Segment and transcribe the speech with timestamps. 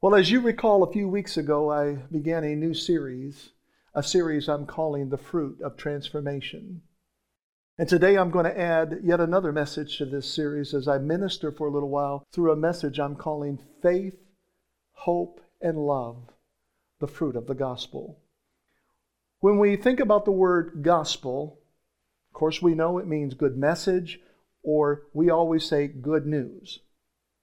[0.00, 3.50] Well, as you recall, a few weeks ago, I began a new series,
[3.92, 6.82] a series I'm calling The Fruit of Transformation.
[7.76, 11.50] And today I'm going to add yet another message to this series as I minister
[11.50, 14.14] for a little while through a message I'm calling Faith,
[14.92, 16.30] Hope, and Love,
[17.00, 18.20] the fruit of the gospel.
[19.40, 21.58] When we think about the word gospel,
[22.30, 24.20] of course, we know it means good message,
[24.62, 26.78] or we always say good news.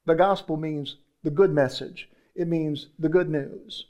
[0.06, 3.88] The gospel means the good message it means the good news.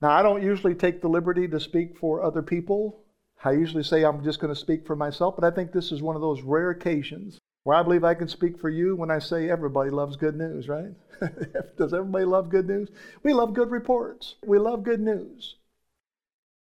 [0.00, 3.04] Now, I don't usually take the liberty to speak for other people.
[3.44, 6.02] I usually say I'm just going to speak for myself, but I think this is
[6.02, 9.20] one of those rare occasions where I believe I can speak for you when I
[9.20, 10.90] say everybody loves good news, right?
[11.78, 12.88] Does everybody love good news?
[13.22, 14.34] We love good reports.
[14.44, 15.56] We love good news.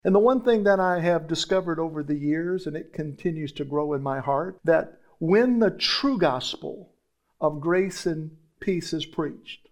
[0.04, 3.64] And the one thing that I have discovered over the years, and it continues to
[3.64, 6.92] grow in my heart, that when the true gospel
[7.40, 9.65] of grace and peace is preached,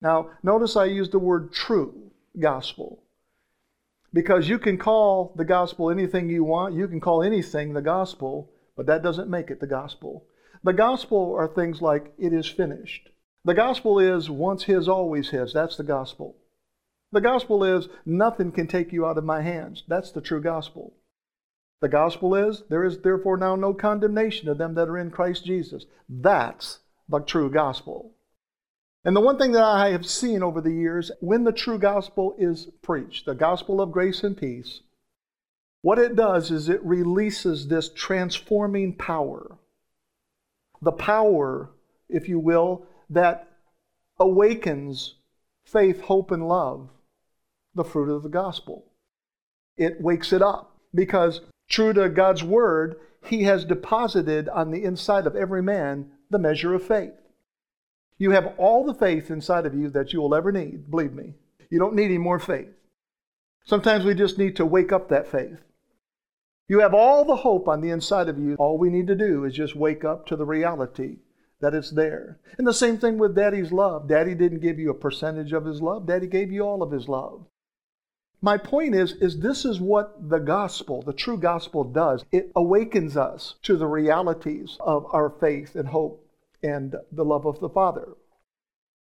[0.00, 3.02] now, notice I use the word true gospel.
[4.12, 8.50] Because you can call the gospel anything you want, you can call anything the gospel,
[8.76, 10.24] but that doesn't make it the gospel.
[10.62, 13.10] The gospel are things like, it is finished.
[13.44, 15.52] The gospel is, once his, always his.
[15.52, 16.36] That's the gospel.
[17.12, 19.84] The gospel is, nothing can take you out of my hands.
[19.88, 20.94] That's the true gospel.
[21.80, 25.44] The gospel is, there is therefore now no condemnation of them that are in Christ
[25.44, 25.86] Jesus.
[26.08, 28.14] That's the true gospel.
[29.04, 32.34] And the one thing that I have seen over the years, when the true gospel
[32.38, 34.80] is preached, the gospel of grace and peace,
[35.82, 39.58] what it does is it releases this transforming power.
[40.82, 41.70] The power,
[42.08, 43.48] if you will, that
[44.18, 45.14] awakens
[45.64, 46.88] faith, hope, and love,
[47.74, 48.84] the fruit of the gospel.
[49.76, 55.26] It wakes it up because, true to God's word, He has deposited on the inside
[55.26, 57.14] of every man the measure of faith.
[58.18, 61.34] You have all the faith inside of you that you will ever need, believe me.
[61.70, 62.74] You don't need any more faith.
[63.64, 65.58] Sometimes we just need to wake up that faith.
[66.68, 68.56] You have all the hope on the inside of you.
[68.56, 71.18] All we need to do is just wake up to the reality
[71.60, 72.38] that it's there.
[72.56, 74.08] And the same thing with Daddy's love.
[74.08, 77.08] Daddy didn't give you a percentage of his love, Daddy gave you all of his
[77.08, 77.46] love.
[78.40, 82.24] My point is, is this is what the gospel, the true gospel does.
[82.30, 86.24] It awakens us to the realities of our faith and hope
[86.62, 88.08] and the love of the Father.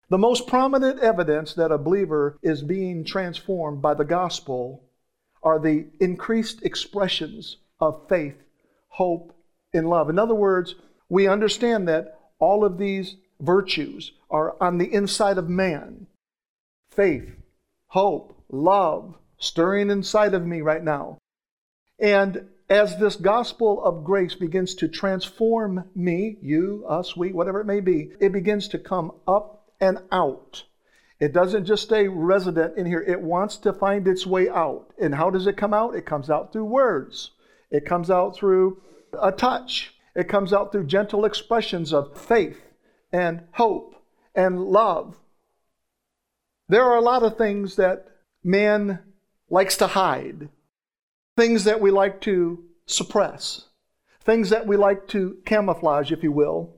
[0.09, 4.83] The most prominent evidence that a believer is being transformed by the gospel
[5.43, 8.35] are the increased expressions of faith,
[8.89, 9.33] hope,
[9.73, 10.09] and love.
[10.09, 10.75] In other words,
[11.09, 16.07] we understand that all of these virtues are on the inside of man
[16.91, 17.29] faith,
[17.87, 21.17] hope, love, stirring inside of me right now.
[21.99, 27.65] And as this gospel of grace begins to transform me, you, us, we, whatever it
[27.65, 30.63] may be, it begins to come up and out.
[31.19, 34.91] It doesn't just stay resident in here, it wants to find its way out.
[35.01, 35.95] And how does it come out?
[35.95, 37.31] It comes out through words,
[37.71, 38.81] it comes out through
[39.19, 42.61] a touch, it comes out through gentle expressions of faith
[43.11, 43.95] and hope
[44.35, 45.17] and love.
[46.67, 48.05] There are a lot of things that
[48.43, 48.99] man
[49.49, 50.49] likes to hide
[51.39, 53.69] things that we like to suppress,
[54.25, 56.75] things that we like to camouflage, if you will.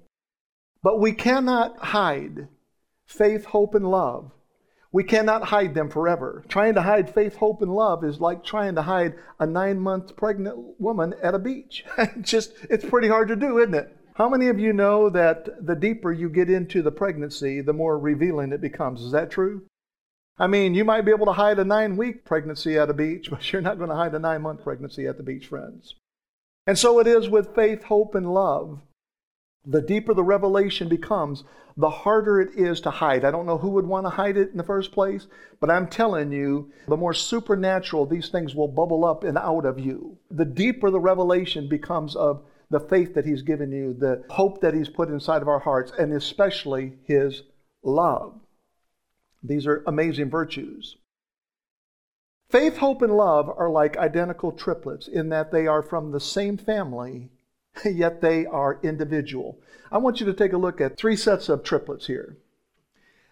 [0.83, 2.47] But we cannot hide
[3.07, 4.31] faith, hope, and love.
[4.91, 6.43] We cannot hide them forever.
[6.47, 10.15] Trying to hide faith, hope, and love is like trying to hide a nine month
[10.15, 11.83] pregnant woman at a beach.
[12.21, 13.97] Just, it's pretty hard to do, isn't it?
[14.13, 17.97] How many of you know that the deeper you get into the pregnancy, the more
[17.97, 19.01] revealing it becomes?
[19.01, 19.63] Is that true?
[20.41, 23.29] I mean, you might be able to hide a nine week pregnancy at a beach,
[23.31, 25.93] but you're not going to hide a nine month pregnancy at the beach, friends.
[26.65, 28.79] And so it is with faith, hope, and love.
[29.63, 31.43] The deeper the revelation becomes,
[31.77, 33.23] the harder it is to hide.
[33.23, 35.27] I don't know who would want to hide it in the first place,
[35.59, 39.79] but I'm telling you, the more supernatural these things will bubble up and out of
[39.79, 40.17] you.
[40.31, 44.73] The deeper the revelation becomes of the faith that He's given you, the hope that
[44.73, 47.43] He's put inside of our hearts, and especially His
[47.83, 48.41] love.
[49.43, 50.97] These are amazing virtues.
[52.49, 56.57] Faith, hope, and love are like identical triplets in that they are from the same
[56.57, 57.29] family,
[57.85, 59.57] yet they are individual.
[59.91, 62.37] I want you to take a look at three sets of triplets here.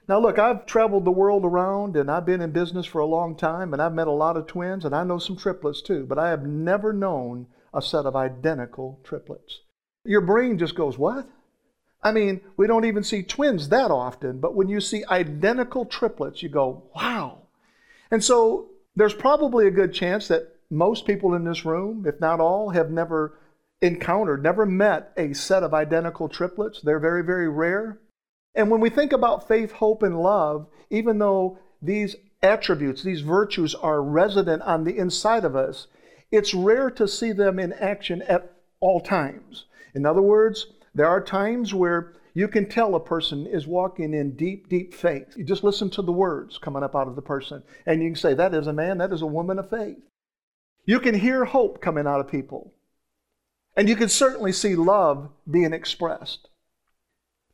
[0.07, 3.35] Now, look, I've traveled the world around and I've been in business for a long
[3.35, 6.17] time and I've met a lot of twins and I know some triplets too, but
[6.17, 9.59] I have never known a set of identical triplets.
[10.03, 11.27] Your brain just goes, What?
[12.01, 16.41] I mean, we don't even see twins that often, but when you see identical triplets,
[16.41, 17.39] you go, wow.
[18.09, 22.39] And so there's probably a good chance that most people in this room, if not
[22.39, 23.37] all, have never
[23.81, 26.81] encountered, never met a set of identical triplets.
[26.81, 27.99] They're very, very rare.
[28.55, 33.75] And when we think about faith, hope, and love, even though these attributes, these virtues
[33.75, 35.87] are resident on the inside of us,
[36.31, 39.65] it's rare to see them in action at all times.
[39.93, 44.35] In other words, there are times where you can tell a person is walking in
[44.35, 45.35] deep, deep faith.
[45.35, 48.15] You just listen to the words coming up out of the person, and you can
[48.15, 49.97] say, That is a man, that is a woman of faith.
[50.85, 52.73] You can hear hope coming out of people.
[53.75, 56.49] And you can certainly see love being expressed.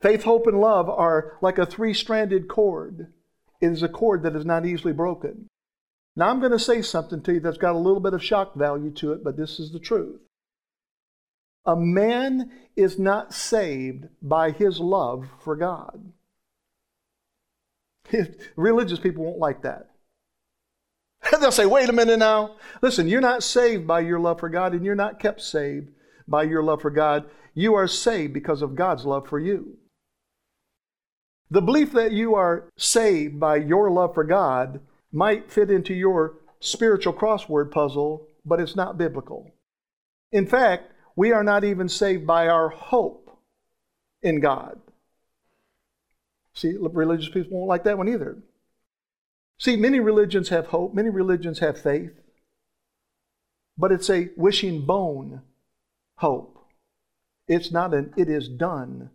[0.00, 3.12] Faith, hope, and love are like a three stranded cord.
[3.60, 5.48] It is a cord that is not easily broken.
[6.14, 8.54] Now, I'm going to say something to you that's got a little bit of shock
[8.54, 10.20] value to it, but this is the truth.
[11.66, 16.12] A man is not saved by his love for God.
[18.56, 19.90] Religious people won't like that.
[21.40, 22.56] They'll say, wait a minute now.
[22.82, 25.88] Listen, you're not saved by your love for God, and you're not kept saved
[26.28, 27.24] by your love for God.
[27.54, 29.78] You are saved because of God's love for you.
[31.50, 34.80] The belief that you are saved by your love for God
[35.12, 39.52] might fit into your spiritual crossword puzzle, but it's not biblical.
[40.32, 43.38] In fact, we are not even saved by our hope
[44.22, 44.78] in God.
[46.54, 48.38] See, religious people won't like that one either.
[49.58, 52.12] See, many religions have hope, many religions have faith,
[53.78, 55.42] but it's a wishing bone
[56.16, 56.58] hope.
[57.48, 59.10] It's not an it is done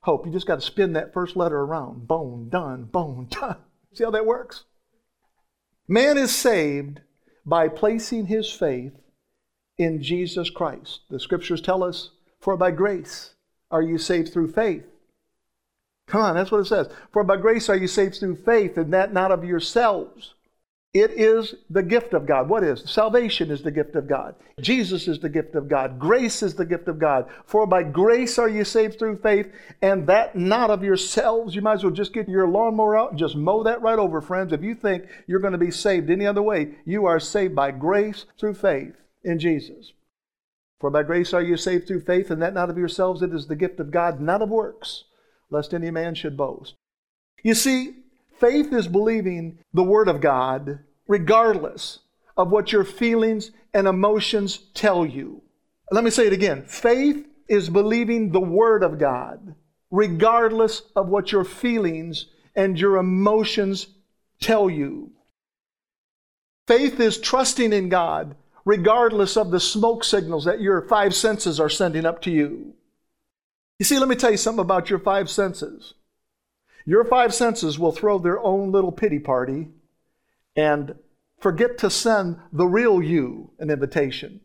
[0.00, 0.26] hope.
[0.26, 2.06] You just got to spin that first letter around.
[2.08, 3.56] Bone, done, bone, done.
[3.94, 4.64] See how that works?
[5.86, 7.00] Man is saved
[7.46, 8.92] by placing his faith
[9.78, 11.00] in Jesus Christ.
[11.08, 12.10] The scriptures tell us,
[12.40, 13.34] For by grace
[13.70, 14.84] are you saved through faith.
[16.08, 16.88] Come on, that's what it says.
[17.12, 20.34] For by grace are you saved through faith, and that not of yourselves.
[20.94, 22.48] It is the gift of God.
[22.48, 22.82] What is?
[22.90, 24.34] Salvation is the gift of God.
[24.58, 25.98] Jesus is the gift of God.
[25.98, 27.26] Grace is the gift of God.
[27.44, 29.52] For by grace are you saved through faith,
[29.82, 31.54] and that not of yourselves.
[31.54, 34.22] You might as well just get your lawnmower out and just mow that right over,
[34.22, 34.54] friends.
[34.54, 37.70] If you think you're going to be saved any other way, you are saved by
[37.70, 38.94] grace through faith
[39.28, 39.92] in Jesus.
[40.80, 43.46] For by grace are you saved through faith, and that not of yourselves, it is
[43.46, 45.04] the gift of God, not of works,
[45.50, 46.74] lest any man should boast.
[47.42, 47.94] You see,
[48.38, 52.00] faith is believing the Word of God regardless
[52.36, 55.42] of what your feelings and emotions tell you.
[55.90, 59.54] Let me say it again faith is believing the Word of God
[59.90, 63.86] regardless of what your feelings and your emotions
[64.40, 65.10] tell you.
[66.66, 68.36] Faith is trusting in God
[68.68, 72.74] regardless of the smoke signals that your five senses are sending up to you.
[73.78, 75.94] You see, let me tell you something about your five senses.
[76.84, 79.68] Your five senses will throw their own little pity party
[80.54, 80.96] and
[81.40, 84.40] forget to send the real you an invitation.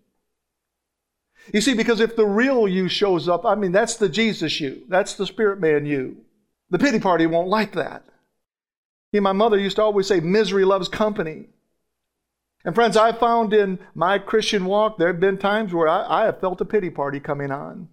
[1.54, 4.84] You see, because if the real you shows up, I mean, that's the Jesus you,
[4.88, 6.16] that's the spirit man you.
[6.69, 8.06] The pity party won't like that.
[9.14, 11.48] See, my mother used to always say, misery loves company.
[12.65, 16.25] And friends, I found in my Christian walk, there have been times where I, I
[16.25, 17.89] have felt a pity party coming on.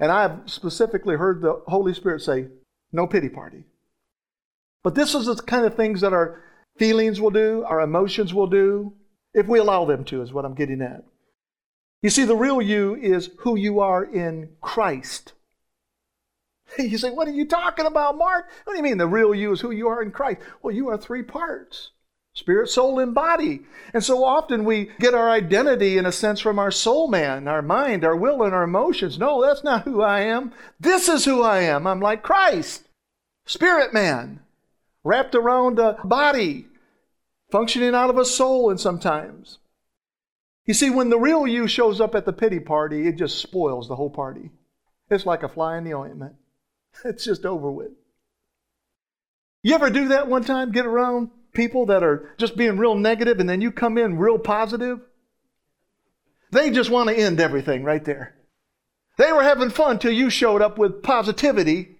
[0.00, 2.48] And I have specifically heard the Holy Spirit say,
[2.92, 3.64] no pity party.
[4.82, 6.42] But this is the kind of things that our
[6.78, 8.94] feelings will do, our emotions will do,
[9.34, 11.04] if we allow them to, is what I'm getting at.
[12.02, 15.32] You see, the real you is who you are in Christ.
[16.78, 18.50] You say, What are you talking about, Mark?
[18.64, 20.40] What do you mean the real you is who you are in Christ?
[20.62, 21.90] Well, you are three parts
[22.36, 23.62] spirit, soul, and body.
[23.94, 27.62] And so often we get our identity, in a sense, from our soul man, our
[27.62, 29.18] mind, our will, and our emotions.
[29.18, 30.52] No, that's not who I am.
[30.78, 31.86] This is who I am.
[31.86, 32.86] I'm like Christ,
[33.46, 34.40] spirit man,
[35.02, 36.66] wrapped around a body,
[37.50, 39.58] functioning out of a soul, and sometimes.
[40.66, 43.88] You see, when the real you shows up at the pity party, it just spoils
[43.88, 44.50] the whole party.
[45.08, 46.36] It's like a fly in the ointment.
[47.04, 47.90] It's just over with.
[49.62, 50.72] You ever do that one time?
[50.72, 54.38] Get around people that are just being real negative and then you come in real
[54.38, 55.00] positive?
[56.52, 58.36] They just want to end everything right there.
[59.18, 61.96] They were having fun till you showed up with positivity.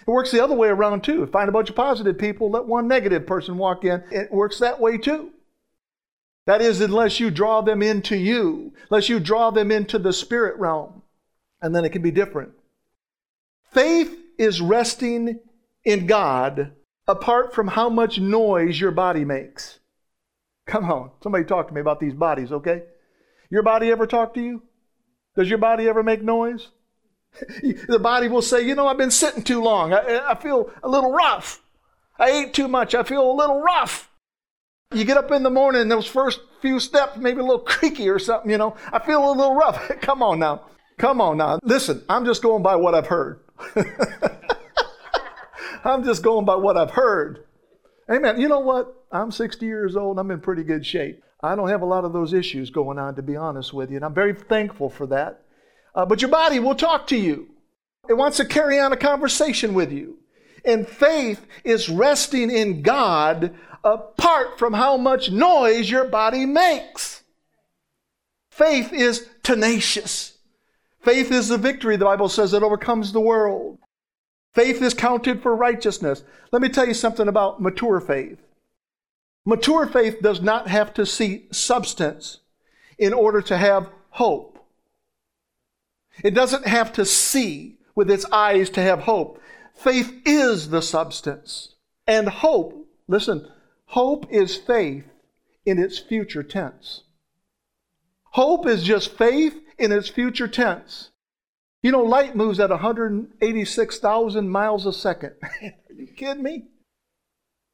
[0.00, 1.26] It works the other way around too.
[1.26, 4.02] Find a bunch of positive people, let one negative person walk in.
[4.10, 5.32] It works that way too.
[6.46, 10.58] That is, unless you draw them into you, unless you draw them into the spirit
[10.58, 11.02] realm,
[11.60, 12.52] and then it can be different.
[13.72, 15.40] Faith is resting
[15.84, 16.72] in God
[17.08, 19.80] apart from how much noise your body makes.
[20.66, 22.82] Come on, somebody talk to me about these bodies, okay?
[23.50, 24.62] Your body ever talk to you?
[25.34, 26.68] Does your body ever make noise?
[27.62, 29.92] the body will say, You know, I've been sitting too long.
[29.94, 31.62] I, I feel a little rough.
[32.18, 32.94] I ate too much.
[32.94, 34.10] I feel a little rough.
[34.92, 38.18] You get up in the morning, those first few steps, maybe a little creaky or
[38.18, 38.76] something, you know.
[38.92, 39.88] I feel a little rough.
[40.00, 40.66] Come on now.
[40.98, 41.60] Come on now.
[41.62, 43.40] Listen, I'm just going by what I've heard.
[45.84, 47.44] I'm just going by what I've heard.
[48.10, 48.40] Amen.
[48.40, 48.94] You know what?
[49.12, 50.18] I'm 60 years old.
[50.18, 51.22] I'm in pretty good shape.
[51.42, 53.96] I don't have a lot of those issues going on, to be honest with you,
[53.96, 55.42] and I'm very thankful for that.
[55.94, 57.48] Uh, but your body will talk to you.
[58.08, 60.18] It wants to carry on a conversation with you.
[60.64, 63.54] And faith is resting in God
[63.84, 67.22] apart from how much noise your body makes.
[68.50, 70.38] Faith is tenacious.
[71.02, 73.78] Faith is the victory, the Bible says, that overcomes the world.
[74.54, 76.24] Faith is counted for righteousness.
[76.52, 78.38] Let me tell you something about mature faith.
[79.44, 82.40] Mature faith does not have to see substance
[82.98, 84.58] in order to have hope.
[86.22, 89.40] It doesn't have to see with its eyes to have hope.
[89.74, 91.74] Faith is the substance.
[92.06, 93.48] And hope, listen,
[93.86, 95.04] hope is faith
[95.64, 97.02] in its future tense.
[98.32, 101.10] Hope is just faith in its future tense.
[101.82, 105.34] You know, light moves at 186,000 miles a second.
[105.62, 106.64] Are you kidding me?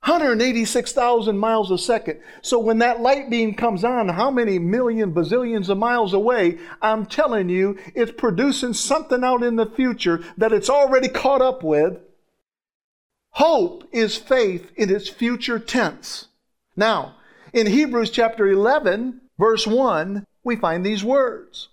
[0.05, 2.21] 186,000 miles a second.
[2.43, 7.07] So when that light beam comes on, how many million bazillions of miles away, I'm
[7.07, 11.97] telling you, it's producing something out in the future that it's already caught up with.
[13.31, 16.27] Hope is faith in its future tense.
[16.77, 17.15] Now,
[17.55, 21.71] in Hebrews chapter 11, verse 1, we find these words.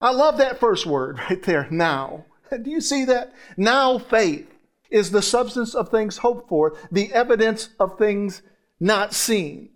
[0.00, 2.24] I love that first word right there, now.
[2.50, 3.32] Do you see that?
[3.56, 4.48] Now faith
[4.90, 8.42] is the substance of things hoped for, the evidence of things
[8.80, 9.70] not seen.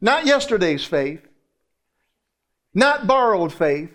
[0.00, 1.26] Not yesterday's faith,
[2.74, 3.90] not borrowed faith,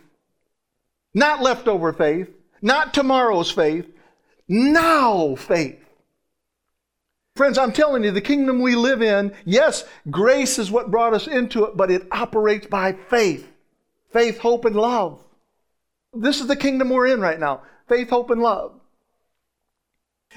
[1.13, 2.27] not leftover faith,
[2.61, 3.85] not tomorrow's faith,
[4.47, 5.77] now faith.
[7.35, 11.27] Friends, I'm telling you, the kingdom we live in, yes, grace is what brought us
[11.27, 13.47] into it, but it operates by faith.
[14.11, 15.23] Faith, hope, and love.
[16.13, 17.61] This is the kingdom we're in right now.
[17.87, 18.73] Faith, hope, and love.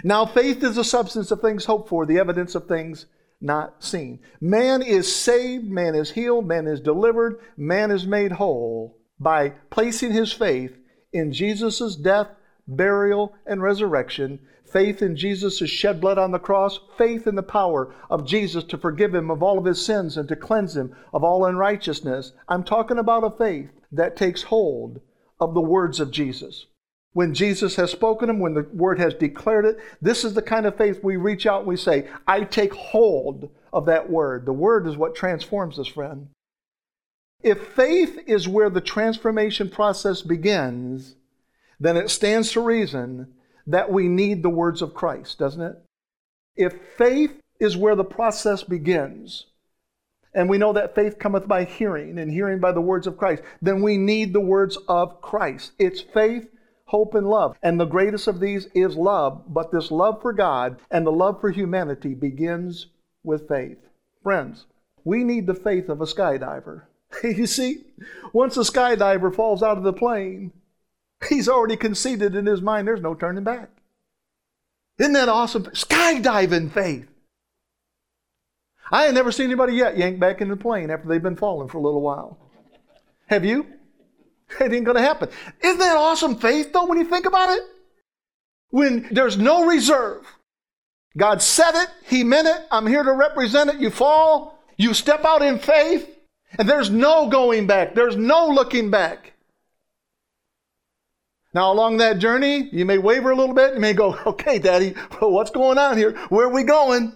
[0.02, 3.06] Now, faith is the substance of things hoped for, the evidence of things
[3.40, 4.20] not seen.
[4.40, 10.12] Man is saved, man is healed, man is delivered, man is made whole by placing
[10.12, 10.76] his faith
[11.12, 12.28] in Jesus' death,
[12.66, 14.40] burial, and resurrection,
[14.74, 18.76] faith in Jesus' shed blood on the cross, faith in the power of Jesus to
[18.76, 22.32] forgive him of all of his sins and to cleanse him of all unrighteousness.
[22.48, 25.00] I'm talking about a faith that takes hold
[25.40, 26.66] of the words of Jesus
[27.12, 29.78] when Jesus has spoken them, when the word has declared it.
[30.02, 33.50] This is the kind of faith we reach out and we say, I take hold
[33.72, 34.44] of that word.
[34.44, 36.26] The word is what transforms us, friend.
[37.44, 41.14] If faith is where the transformation process begins,
[41.78, 43.32] then it stands to reason
[43.66, 45.76] that we need the words of Christ, doesn't it?
[46.56, 49.46] If faith is where the process begins,
[50.34, 53.42] and we know that faith cometh by hearing, and hearing by the words of Christ,
[53.62, 55.72] then we need the words of Christ.
[55.78, 56.48] It's faith
[56.86, 57.56] hope, and love.
[57.62, 59.42] And the greatest of these is love.
[59.48, 62.86] But this love for God and the love for humanity begins
[63.22, 63.78] with faith.
[64.22, 64.66] Friends,
[65.02, 66.82] we need the faith of a skydiver.
[67.24, 67.84] you see,
[68.32, 70.52] once a skydiver falls out of the plane,
[71.28, 73.70] he's already conceded in his mind there's no turning back.
[74.98, 75.64] Isn't that awesome?
[75.64, 77.08] Skydiving faith.
[78.90, 81.68] I ain't never seen anybody yet yank back in the plane after they've been falling
[81.68, 82.38] for a little while.
[83.26, 83.66] Have you?
[84.60, 85.30] It ain't going to happen.
[85.62, 87.62] Isn't that awesome faith, though, when you think about it?
[88.70, 90.26] When there's no reserve.
[91.16, 93.80] God said it, He meant it, I'm here to represent it.
[93.80, 96.08] You fall, you step out in faith,
[96.58, 99.33] and there's no going back, there's no looking back.
[101.54, 103.74] Now, along that journey, you may waver a little bit.
[103.74, 106.16] You may go, okay, Daddy, what's going on here?
[106.28, 107.14] Where are we going?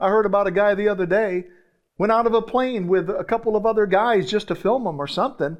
[0.00, 1.44] I heard about a guy the other day
[1.98, 4.98] went out of a plane with a couple of other guys just to film him
[4.98, 5.58] or something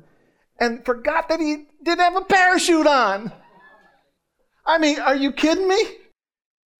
[0.59, 3.31] and forgot that he didn't have a parachute on.
[4.65, 5.83] I mean, are you kidding me?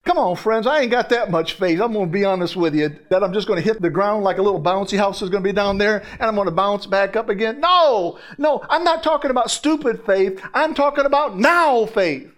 [0.03, 1.79] Come on, friends, I ain't got that much faith.
[1.79, 4.23] I'm going to be honest with you that I'm just going to hit the ground
[4.23, 6.51] like a little bouncy house is going to be down there and I'm going to
[6.51, 7.59] bounce back up again.
[7.59, 10.41] No, no, I'm not talking about stupid faith.
[10.55, 12.31] I'm talking about now faith.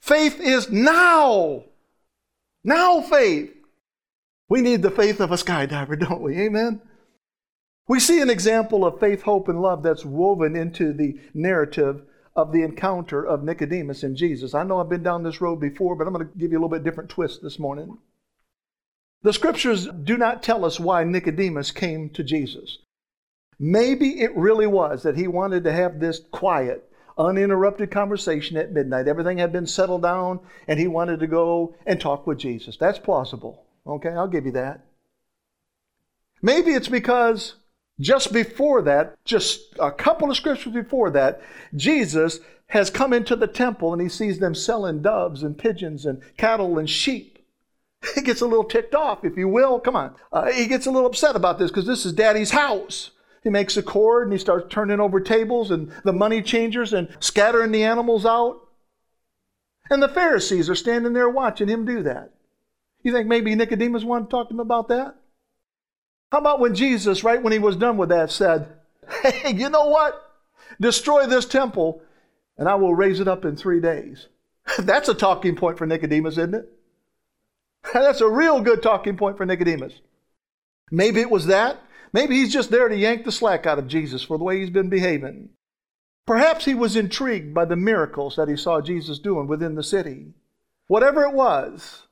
[0.00, 1.64] Faith is now.
[2.64, 3.54] Now faith.
[4.48, 6.38] We need the faith of a skydiver, don't we?
[6.38, 6.80] Amen?
[7.86, 12.02] We see an example of faith, hope, and love that's woven into the narrative
[12.38, 14.54] of the encounter of Nicodemus and Jesus.
[14.54, 16.60] I know I've been down this road before, but I'm going to give you a
[16.60, 17.98] little bit different twist this morning.
[19.22, 22.78] The scriptures do not tell us why Nicodemus came to Jesus.
[23.58, 29.08] Maybe it really was that he wanted to have this quiet, uninterrupted conversation at midnight.
[29.08, 32.76] Everything had been settled down, and he wanted to go and talk with Jesus.
[32.76, 33.64] That's plausible.
[33.84, 34.86] Okay, I'll give you that.
[36.40, 37.56] Maybe it's because
[38.00, 41.40] Just before that, just a couple of scriptures before that,
[41.74, 46.22] Jesus has come into the temple and he sees them selling doves and pigeons and
[46.36, 47.38] cattle and sheep.
[48.14, 49.80] He gets a little ticked off, if you will.
[49.80, 50.14] Come on.
[50.32, 53.10] Uh, he gets a little upset about this because this is daddy's house.
[53.42, 57.08] He makes a cord and he starts turning over tables and the money changers and
[57.18, 58.60] scattering the animals out.
[59.90, 62.32] And the Pharisees are standing there watching him do that.
[63.02, 65.16] You think maybe Nicodemus wanted to talk to him about that?
[66.30, 68.68] How about when Jesus, right when he was done with that, said,
[69.22, 70.22] Hey, you know what?
[70.80, 72.02] Destroy this temple
[72.58, 74.26] and I will raise it up in three days.
[74.78, 76.68] That's a talking point for Nicodemus, isn't it?
[77.94, 80.00] That's a real good talking point for Nicodemus.
[80.90, 81.80] Maybe it was that.
[82.12, 84.70] Maybe he's just there to yank the slack out of Jesus for the way he's
[84.70, 85.50] been behaving.
[86.26, 90.34] Perhaps he was intrigued by the miracles that he saw Jesus doing within the city.
[90.86, 92.06] Whatever it was,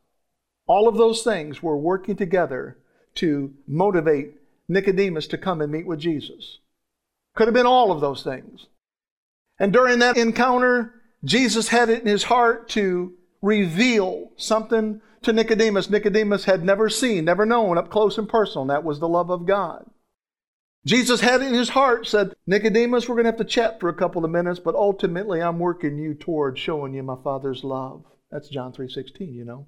[0.66, 2.78] all of those things were working together
[3.16, 4.34] to motivate
[4.68, 6.58] Nicodemus to come and meet with Jesus.
[7.34, 8.66] Could have been all of those things.
[9.58, 10.94] And during that encounter,
[11.24, 17.24] Jesus had it in his heart to reveal something to Nicodemus Nicodemus had never seen,
[17.24, 19.90] never known up close and personal, and that was the love of God.
[20.86, 23.88] Jesus had it in his heart, said, Nicodemus, we're going to have to chat for
[23.88, 28.04] a couple of minutes, but ultimately I'm working you toward showing you my Father's love.
[28.30, 29.66] That's John 3.16, you know.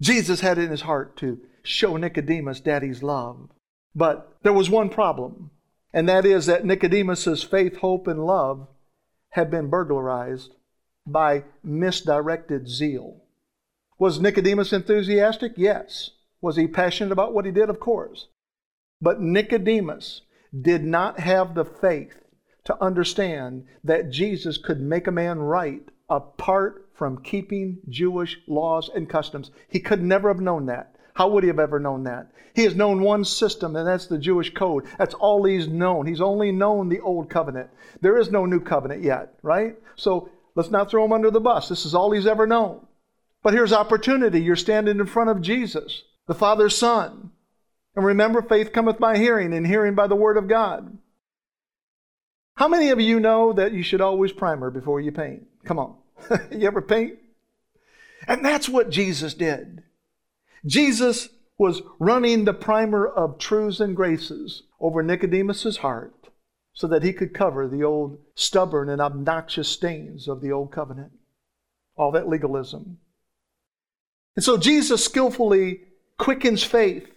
[0.00, 3.48] Jesus had in his heart to show Nicodemus daddy's love.
[3.94, 5.50] But there was one problem,
[5.92, 8.68] and that is that Nicodemus's faith, hope, and love
[9.30, 10.54] had been burglarized
[11.06, 13.22] by misdirected zeal.
[13.98, 15.52] Was Nicodemus enthusiastic?
[15.56, 16.10] Yes.
[16.42, 17.70] Was he passionate about what he did?
[17.70, 18.28] Of course.
[19.00, 20.22] But Nicodemus
[20.58, 22.14] did not have the faith
[22.64, 29.08] to understand that Jesus could make a man right apart from keeping Jewish laws and
[29.08, 29.50] customs.
[29.68, 30.96] He could never have known that.
[31.14, 32.30] How would he have ever known that?
[32.54, 34.84] He has known one system, and that's the Jewish code.
[34.98, 36.06] That's all he's known.
[36.06, 37.70] He's only known the old covenant.
[38.00, 39.76] There is no new covenant yet, right?
[39.96, 41.68] So let's not throw him under the bus.
[41.68, 42.86] This is all he's ever known.
[43.42, 44.40] But here's opportunity.
[44.40, 47.30] You're standing in front of Jesus, the Father's Son.
[47.94, 50.98] And remember, faith cometh by hearing, and hearing by the Word of God.
[52.56, 55.46] How many of you know that you should always primer before you paint?
[55.64, 55.96] Come on.
[56.50, 57.18] you ever paint?
[58.26, 59.82] And that's what Jesus did.
[60.64, 66.28] Jesus was running the primer of truths and graces over Nicodemus's heart
[66.72, 71.12] so that he could cover the old stubborn and obnoxious stains of the old covenant.
[71.96, 72.98] All that legalism.
[74.34, 75.80] And so Jesus skillfully
[76.18, 77.08] quickens faith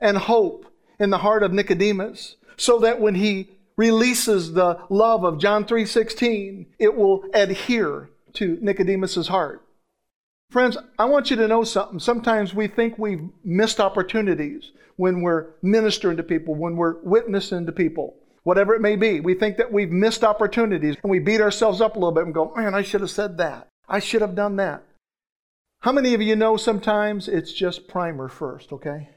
[0.00, 0.66] and hope
[0.98, 6.66] in the heart of Nicodemus so that when he releases the love of John 3:16,
[6.78, 9.62] it will adhere to Nicodemus's heart.
[10.50, 11.98] Friends, I want you to know something.
[11.98, 17.72] Sometimes we think we've missed opportunities when we're ministering to people, when we're witnessing to
[17.72, 19.20] people, whatever it may be.
[19.20, 22.34] We think that we've missed opportunities and we beat ourselves up a little bit and
[22.34, 23.68] go, man, I should have said that.
[23.88, 24.84] I should have done that.
[25.80, 29.10] How many of you know sometimes it's just primer first, okay?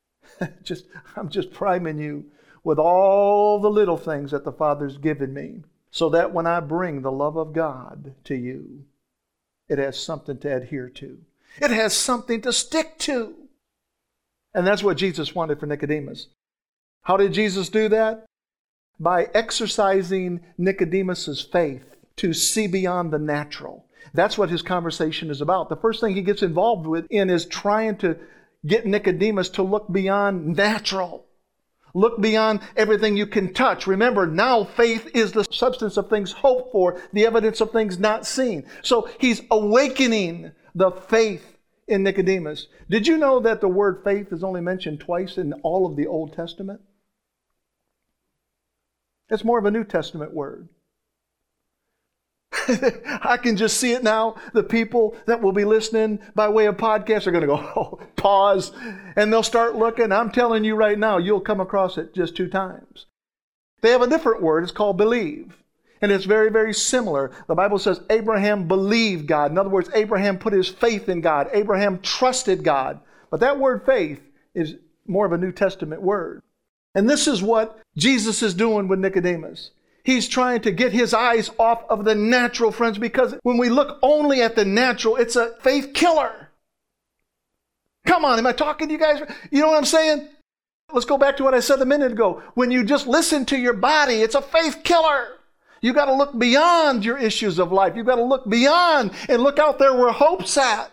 [0.62, 2.24] just I'm just priming you
[2.64, 7.02] with all the little things that the Father's given me so that when I bring
[7.02, 8.86] the love of God to you,
[9.68, 11.18] it has something to adhere to.
[11.60, 13.34] It has something to stick to.
[14.54, 16.28] And that's what Jesus wanted for Nicodemus.
[17.02, 18.24] How did Jesus do that?
[18.98, 21.84] By exercising Nicodemus's faith
[22.16, 23.84] to see beyond the natural.
[24.14, 25.68] That's what his conversation is about.
[25.68, 28.16] The first thing he gets involved with in is trying to
[28.64, 31.26] get Nicodemus to look beyond natural.
[31.94, 33.86] Look beyond everything you can touch.
[33.86, 38.26] Remember, now faith is the substance of things hoped for, the evidence of things not
[38.26, 38.64] seen.
[38.82, 42.68] So he's awakening the faith in Nicodemus.
[42.88, 46.06] Did you know that the word faith is only mentioned twice in all of the
[46.06, 46.80] Old Testament?
[49.28, 50.68] It's more of a New Testament word.
[53.22, 54.36] I can just see it now.
[54.52, 58.00] The people that will be listening by way of podcast are going to go, oh,
[58.16, 58.72] pause,
[59.16, 60.12] and they'll start looking.
[60.12, 63.06] I'm telling you right now, you'll come across it just two times.
[63.80, 64.62] They have a different word.
[64.62, 65.56] It's called believe.
[66.00, 67.30] And it's very, very similar.
[67.46, 69.50] The Bible says Abraham believed God.
[69.50, 71.48] In other words, Abraham put his faith in God.
[71.52, 73.00] Abraham trusted God.
[73.30, 74.20] But that word faith
[74.54, 74.74] is
[75.06, 76.42] more of a New Testament word.
[76.94, 79.70] And this is what Jesus is doing with Nicodemus.
[80.04, 83.98] He's trying to get his eyes off of the natural, friends, because when we look
[84.02, 86.50] only at the natural, it's a faith killer.
[88.04, 89.22] Come on, am I talking to you guys?
[89.50, 90.28] You know what I'm saying?
[90.92, 92.42] Let's go back to what I said a minute ago.
[92.54, 95.38] When you just listen to your body, it's a faith killer.
[95.80, 97.96] You got to look beyond your issues of life.
[97.96, 100.90] You got to look beyond and look out there where hope's at.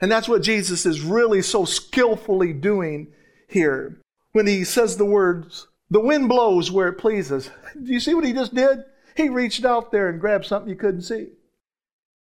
[0.00, 3.08] And that's what Jesus is really so skillfully doing
[3.48, 3.98] here
[4.32, 7.50] when he says the words The wind blows where it pleases.
[7.74, 8.84] Do you see what he just did?
[9.16, 11.28] He reached out there and grabbed something you couldn't see.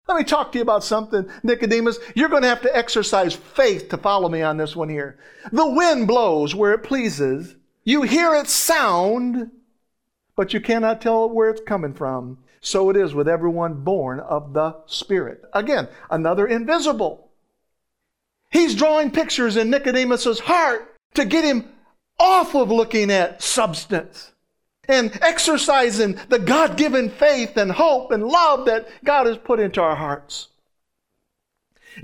[0.06, 1.98] Let me talk to you about something, Nicodemus.
[2.14, 5.18] You're going to have to exercise faith to follow me on this one here.
[5.50, 7.56] The wind blows where it pleases.
[7.84, 9.50] You hear its sound,
[10.36, 12.38] but you cannot tell where it's coming from.
[12.60, 15.42] So it is with everyone born of the Spirit.
[15.54, 17.30] Again, another invisible.
[18.50, 21.68] He's drawing pictures in Nicodemus's heart to get him
[22.18, 24.32] off of looking at substance
[24.88, 29.80] and exercising the God given faith and hope and love that God has put into
[29.80, 30.48] our hearts.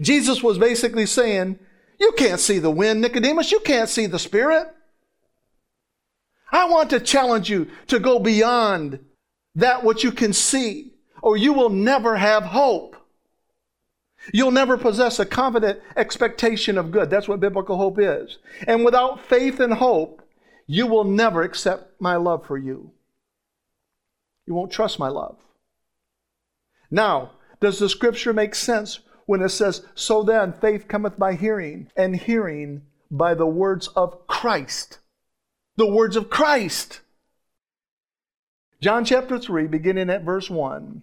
[0.01, 1.59] Jesus was basically saying,
[1.99, 3.53] You can't see the wind, Nicodemus.
[3.53, 4.68] You can't see the Spirit.
[6.53, 8.99] I want to challenge you to go beyond
[9.55, 10.92] that which you can see,
[11.23, 12.89] or you will never have hope.
[14.33, 17.11] You'll never possess a confident expectation of good.
[17.11, 18.38] That's what biblical hope is.
[18.66, 20.22] And without faith and hope,
[20.66, 22.92] you will never accept my love for you.
[24.46, 25.37] You won't trust my love.
[26.90, 31.90] Now, does the scripture make sense when it says, So then faith cometh by hearing,
[31.96, 34.98] and hearing by the words of Christ?
[35.76, 37.00] The words of Christ.
[38.80, 41.02] John chapter 3, beginning at verse 1.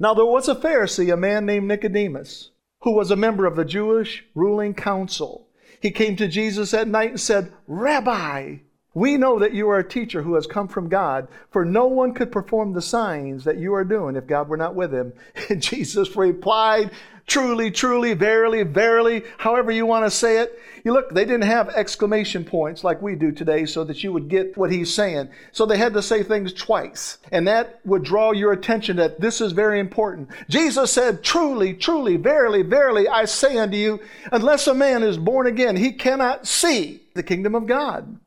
[0.00, 2.50] Now there was a Pharisee, a man named Nicodemus,
[2.82, 5.48] who was a member of the Jewish ruling council.
[5.80, 8.58] He came to Jesus at night and said, Rabbi,
[8.94, 12.14] we know that you are a teacher who has come from God, for no one
[12.14, 15.12] could perform the signs that you are doing if God were not with him.
[15.50, 16.90] And Jesus replied,
[17.28, 20.58] truly, truly, verily, verily, however you want to say it.
[20.84, 24.28] You look, they didn't have exclamation points like we do today so that you would
[24.28, 25.28] get what he's saying.
[25.52, 27.18] So they had to say things twice.
[27.30, 30.30] And that would draw your attention that this is very important.
[30.48, 34.00] Jesus said, truly, truly, verily, verily, I say unto you,
[34.32, 38.18] unless a man is born again, he cannot see the kingdom of God.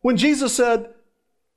[0.00, 0.94] When Jesus said,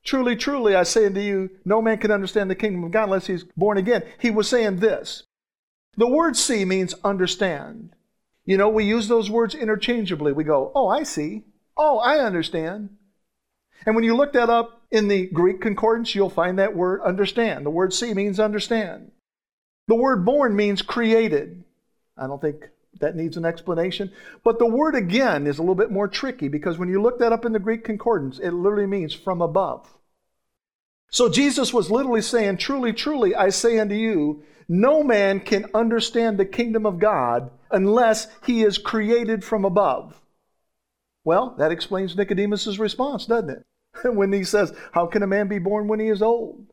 [0.03, 3.27] Truly, truly, I say unto you, no man can understand the kingdom of God unless
[3.27, 4.03] he's born again.
[4.19, 5.23] He was saying this
[5.95, 7.91] the word see means understand.
[8.45, 10.33] You know, we use those words interchangeably.
[10.33, 11.43] We go, oh, I see.
[11.77, 12.89] Oh, I understand.
[13.85, 17.65] And when you look that up in the Greek concordance, you'll find that word understand.
[17.65, 19.11] The word see means understand.
[19.87, 21.63] The word born means created.
[22.17, 24.11] I don't think that needs an explanation.
[24.43, 27.33] But the word again is a little bit more tricky because when you look that
[27.33, 29.87] up in the Greek concordance, it literally means from above.
[31.09, 36.37] So Jesus was literally saying, Truly, truly, I say unto you, no man can understand
[36.37, 40.21] the kingdom of God unless he is created from above.
[41.23, 43.65] Well, that explains Nicodemus' response, doesn't it?
[44.05, 46.67] when he says, How can a man be born when he is old?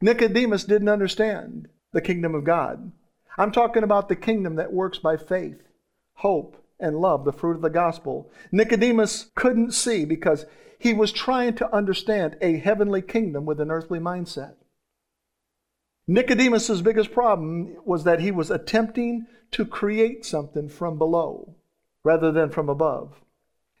[0.00, 2.92] Nicodemus didn't understand the kingdom of God.
[3.38, 5.62] I'm talking about the kingdom that works by faith,
[6.14, 8.30] hope, and love, the fruit of the gospel.
[8.52, 10.46] Nicodemus couldn't see because
[10.78, 14.54] he was trying to understand a heavenly kingdom with an earthly mindset.
[16.06, 21.54] Nicodemus's biggest problem was that he was attempting to create something from below
[22.04, 23.20] rather than from above.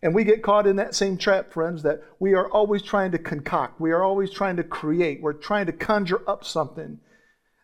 [0.02, 3.18] And we get caught in that same trap, friends, that we are always trying to
[3.18, 3.80] concoct.
[3.80, 5.22] We are always trying to create.
[5.22, 7.00] We're trying to conjure up something.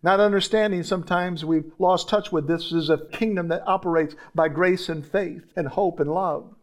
[0.03, 4.89] Not understanding sometimes we've lost touch with this is a kingdom that operates by grace
[4.89, 6.55] and faith and hope and love.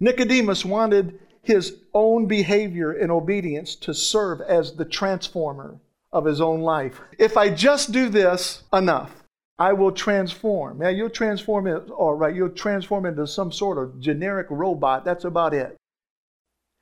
[0.00, 5.78] Nicodemus wanted his own behavior and obedience to serve as the transformer
[6.12, 7.00] of his own life.
[7.18, 9.22] If I just do this enough,
[9.58, 10.78] I will transform.
[10.78, 15.04] Now, you'll transform it, all right, you'll transform into some sort of generic robot.
[15.04, 15.76] That's about it.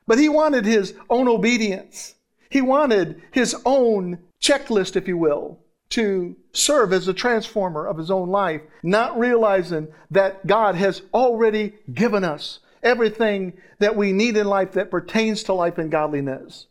[0.07, 2.15] But he wanted his own obedience.
[2.49, 5.59] He wanted his own checklist, if you will,
[5.95, 11.75] to serve as a transformer of his own life, not realizing that God has already
[11.93, 16.67] given us everything that we need in life that pertains to life and godliness.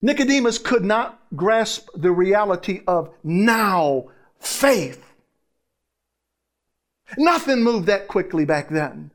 [0.00, 4.06] Nicodemus could not grasp the reality of now
[4.38, 5.04] faith.
[7.18, 9.10] Nothing moved that quickly back then.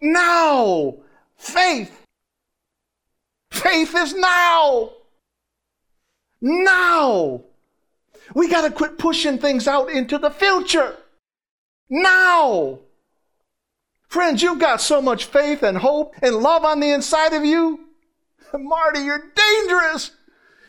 [0.00, 0.94] Now
[1.36, 2.02] faith.
[3.50, 4.92] Faith is now.
[6.40, 7.44] Now.
[8.34, 10.96] We got to quit pushing things out into the future.
[11.88, 12.80] Now.
[14.08, 17.80] Friends, you've got so much faith and hope and love on the inside of you.
[18.54, 20.12] Marty, you're dangerous.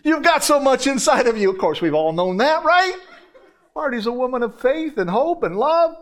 [0.04, 1.50] You've got so much inside of you.
[1.50, 2.96] Of course, we've all known that, right?
[3.76, 5.96] Marty's a woman of faith and hope and love.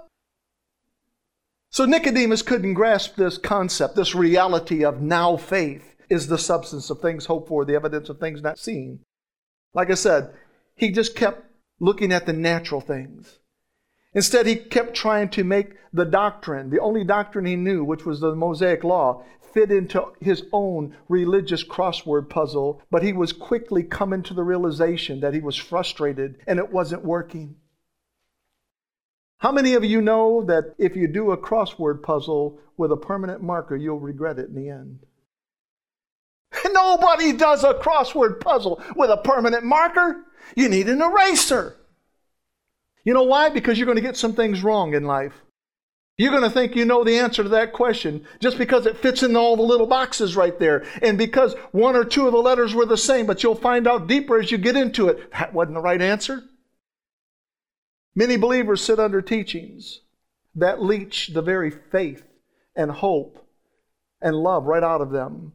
[1.72, 7.02] So Nicodemus couldn't grasp this concept, this reality of now faith is the substance of
[7.02, 9.00] things hoped for, the evidence of things not seen.
[9.74, 10.34] Like I said,
[10.76, 11.45] he just kept
[11.80, 13.40] looking at the natural things.
[14.14, 18.22] Instead, he kept trying to make the doctrine, the only doctrine he knew, which was
[18.22, 24.22] the Mosaic Law, fit into his own religious crossword puzzle, but he was quickly coming
[24.24, 27.56] to the realization that he was frustrated and it wasn't working.
[29.38, 33.42] How many of you know that if you do a crossword puzzle with a permanent
[33.42, 35.00] marker, you'll regret it in the end?
[36.72, 40.25] Nobody does a crossword puzzle with a permanent marker.
[40.56, 41.78] You need an eraser.
[43.04, 43.50] You know why?
[43.50, 45.34] Because you're going to get some things wrong in life.
[46.18, 49.22] You're going to think you know the answer to that question just because it fits
[49.22, 50.86] in all the little boxes right there.
[51.02, 54.08] And because one or two of the letters were the same, but you'll find out
[54.08, 55.32] deeper as you get into it.
[55.32, 56.44] That wasn't the right answer.
[58.16, 60.00] Many believers sit under teachings
[60.56, 62.24] that leach the very faith
[62.78, 63.46] and hope
[64.22, 65.52] and love right out of them.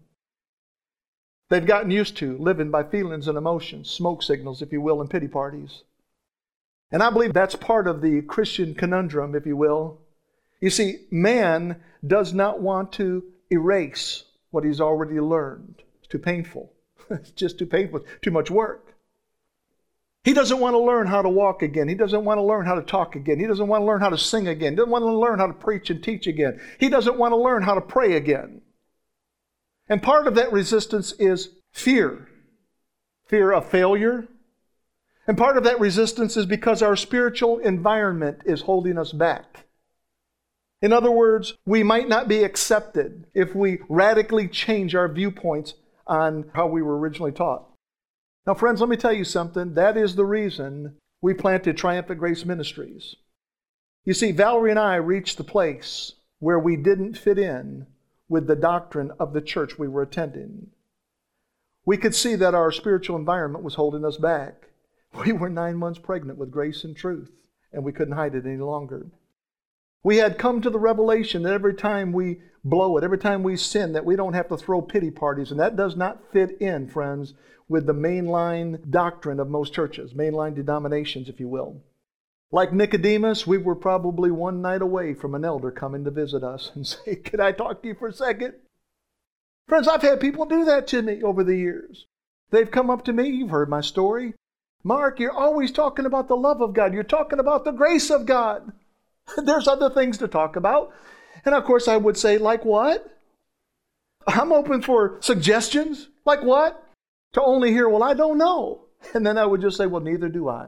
[1.50, 5.10] They've gotten used to living by feelings and emotions, smoke signals, if you will, and
[5.10, 5.82] pity parties.
[6.92, 9.98] And I believe that's part of the Christian conundrum, if you will.
[10.60, 15.82] You see, man does not want to erase what he's already learned.
[15.98, 16.72] It's too painful.
[17.10, 18.94] it's just too painful, too much work.
[20.22, 21.88] He doesn't want to learn how to walk again.
[21.88, 23.40] He doesn't want to learn how to talk again.
[23.40, 24.74] He doesn't want to learn how to sing again.
[24.74, 26.60] He doesn't want to learn how to preach and teach again.
[26.78, 28.60] He doesn't want to learn how to pray again.
[29.90, 32.26] And part of that resistance is fear
[33.30, 34.26] fear of failure.
[35.28, 39.66] And part of that resistance is because our spiritual environment is holding us back.
[40.82, 45.74] In other words, we might not be accepted if we radically change our viewpoints
[46.08, 47.68] on how we were originally taught.
[48.46, 49.74] Now, friends, let me tell you something.
[49.74, 53.14] That is the reason we planted Triumphant Grace Ministries.
[54.04, 57.86] You see, Valerie and I reached the place where we didn't fit in
[58.30, 60.68] with the doctrine of the church we were attending.
[61.84, 64.68] We could see that our spiritual environment was holding us back.
[65.26, 67.32] We were nine months pregnant with grace and truth,
[67.72, 69.08] and we couldn't hide it any longer.
[70.04, 73.56] We had come to the revelation that every time we blow it, every time we
[73.56, 75.50] sin, that we don't have to throw pity parties.
[75.50, 77.34] And that does not fit in, friends,
[77.68, 81.82] with the mainline doctrine of most churches, mainline denominations, if you will.
[82.52, 86.72] Like Nicodemus, we were probably one night away from an elder coming to visit us
[86.74, 88.54] and say, Can I talk to you for a second?
[89.68, 92.06] Friends, I've had people do that to me over the years.
[92.50, 94.34] They've come up to me, you've heard my story.
[94.82, 96.92] Mark, you're always talking about the love of God.
[96.92, 98.72] You're talking about the grace of God.
[99.36, 100.92] There's other things to talk about.
[101.44, 103.18] And of course, I would say, like what?
[104.26, 106.08] I'm open for suggestions.
[106.24, 106.82] Like what?
[107.34, 108.86] To only hear, well, I don't know.
[109.14, 110.66] And then I would just say, well, neither do I.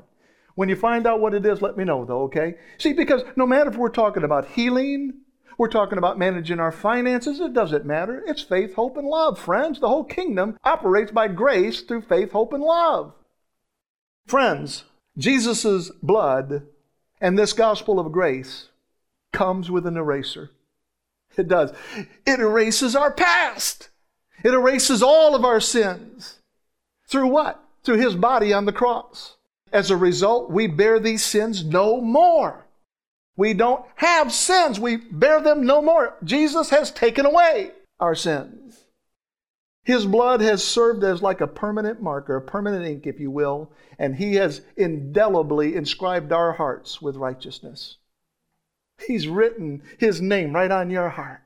[0.55, 2.57] When you find out what it is, let me know, though, okay?
[2.79, 5.15] See, because no matter if we're talking about healing,
[5.59, 8.23] we're talking about managing our finances, it doesn't matter.
[8.27, 9.81] It's faith, hope, and love, friends.
[9.81, 13.15] The whole kingdom operates by grace through faith, hope, and love.
[14.27, 14.85] Friends,
[15.17, 16.62] Jesus' blood
[17.21, 18.69] and this gospel of grace
[19.33, 20.51] comes with an eraser.
[21.37, 21.73] It does.
[22.27, 23.88] It erases our past.
[24.45, 26.41] It erases all of our sins.
[27.07, 27.62] Through what?
[27.85, 29.37] Through his body on the cross.
[29.73, 32.67] As a result, we bear these sins no more.
[33.37, 34.79] We don't have sins.
[34.79, 36.17] We bear them no more.
[36.23, 38.85] Jesus has taken away our sins.
[39.85, 43.73] His blood has served as like a permanent marker, a permanent ink, if you will,
[43.99, 47.97] and He has indelibly inscribed our hearts with righteousness.
[49.07, 51.41] He's written His name right on your heart.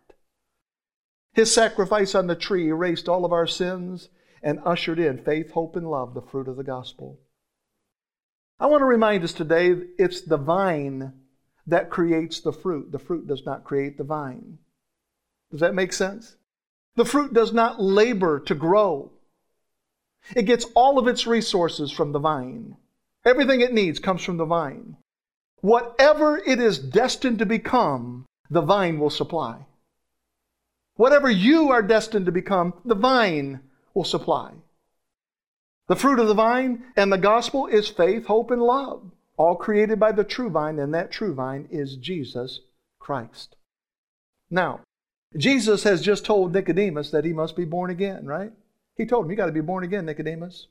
[1.33, 4.09] His sacrifice on the tree erased all of our sins
[4.43, 7.21] and ushered in faith, hope, and love, the fruit of the gospel.
[8.59, 11.13] I want to remind us today it's the vine
[11.67, 12.91] that creates the fruit.
[12.91, 14.59] The fruit does not create the vine.
[15.51, 16.37] Does that make sense?
[16.97, 19.13] The fruit does not labor to grow.
[20.35, 22.77] It gets all of its resources from the vine.
[23.25, 24.97] Everything it needs comes from the vine.
[25.61, 29.67] Whatever it is destined to become, the vine will supply.
[30.95, 33.61] Whatever you are destined to become, the vine
[33.93, 34.53] will supply.
[35.89, 40.01] The fruit of the vine and the gospel is faith, hope, and love, all created
[40.01, 42.61] by the true vine, and that true vine is Jesus
[42.99, 43.55] Christ.
[44.51, 44.81] Now,
[45.37, 48.53] Jesus has just told Nicodemus that he must be born again, right?
[48.97, 50.67] He told him, You got to be born again, Nicodemus.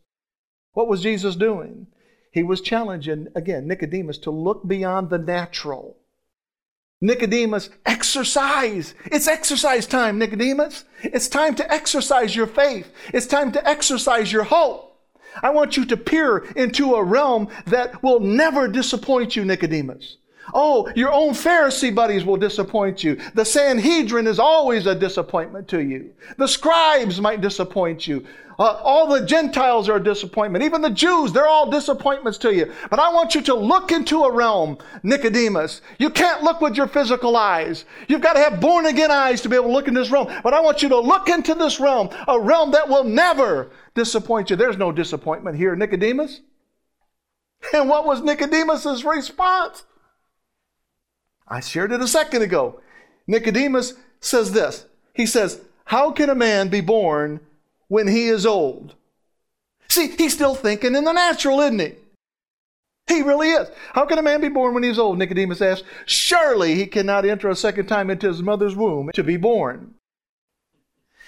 [0.73, 1.87] What was Jesus doing?
[2.31, 5.95] He was challenging, again, Nicodemus to look beyond the natural.
[6.99, 8.93] Nicodemus, exercise.
[9.05, 10.83] It's exercise time, Nicodemus.
[11.03, 12.91] It's time to exercise your faith.
[13.13, 14.94] It's time to exercise your hope.
[15.41, 20.17] I want you to peer into a realm that will never disappoint you, Nicodemus.
[20.53, 23.19] Oh, your own Pharisee buddies will disappoint you.
[23.33, 26.11] The Sanhedrin is always a disappointment to you.
[26.37, 28.25] The scribes might disappoint you.
[28.57, 30.63] Uh, all the Gentiles are a disappointment.
[30.63, 32.71] Even the Jews, they're all disappointments to you.
[32.89, 35.81] But I want you to look into a realm, Nicodemus.
[35.99, 37.83] You can't look with your physical eyes.
[38.07, 40.31] You've got to have born again eyes to be able to look in this realm.
[40.41, 44.49] But I want you to look into this realm, a realm that will never disappoint
[44.49, 44.55] you.
[44.55, 46.41] There's no disappointment here, Nicodemus.
[47.73, 49.83] And what was Nicodemus's response?
[51.47, 52.81] I shared it a second ago.
[53.27, 54.85] Nicodemus says this.
[55.13, 57.39] He says, How can a man be born
[57.87, 58.95] when he is old?
[59.87, 61.93] See, he's still thinking in the natural, isn't he?
[63.07, 63.69] He really is.
[63.93, 65.19] How can a man be born when he's old?
[65.19, 65.83] Nicodemus asked.
[66.07, 69.93] Surely he cannot enter a second time into his mother's womb to be born.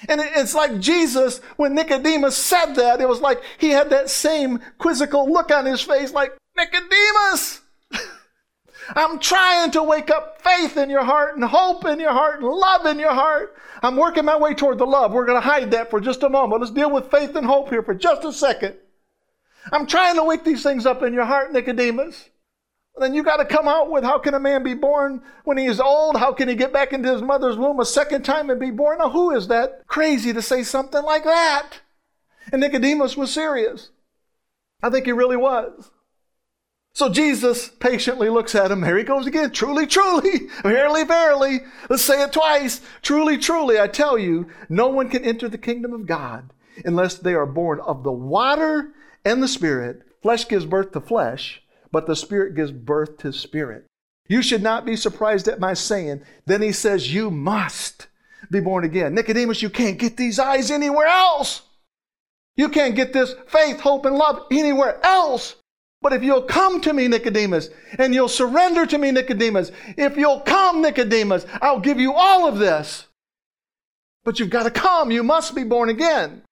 [0.10, 4.60] And it's like Jesus, when Nicodemus said that, it was like he had that same
[4.78, 7.62] quizzical look on his face, like, Nicodemus,
[8.96, 12.50] I'm trying to wake up faith in your heart and hope in your heart and
[12.50, 13.56] love in your heart.
[13.84, 15.12] I'm working my way toward the love.
[15.12, 16.62] We're going to hide that for just a moment.
[16.62, 18.76] Let's deal with faith and hope here for just a second.
[19.72, 22.30] I'm trying to wake these things up in your heart, Nicodemus.
[23.00, 25.66] Then you got to come out with how can a man be born when he
[25.66, 26.18] is old?
[26.18, 28.98] How can he get back into his mother's womb a second time and be born?
[28.98, 31.82] Now, who is that crazy to say something like that?
[32.52, 33.92] And Nicodemus was serious.
[34.82, 35.92] I think he really was.
[36.98, 38.82] So Jesus patiently looks at him.
[38.82, 39.52] Here he goes again.
[39.52, 41.60] Truly, truly, verily, verily.
[41.92, 42.82] Let's say it twice.
[43.04, 46.52] Truly, truly, I tell you, no one can enter the kingdom of God
[46.86, 50.08] unless they are born of the water and the Spirit.
[50.24, 53.86] Flesh gives birth to flesh, but the Spirit gives birth to spirit.
[54.28, 56.24] You should not be surprised at my saying.
[56.48, 58.08] Then he says, You must
[58.50, 59.14] be born again.
[59.14, 61.62] Nicodemus, you can't get these eyes anywhere else.
[62.56, 65.58] You can't get this faith, hope, and love anywhere else.
[66.02, 70.42] But if you'll come to me, Nicodemus, and you'll surrender to me, Nicodemus, if you'll
[70.42, 73.08] come, Nicodemus, I'll give you all of this.
[74.24, 75.10] But you've got to come.
[75.10, 76.44] You must be born again.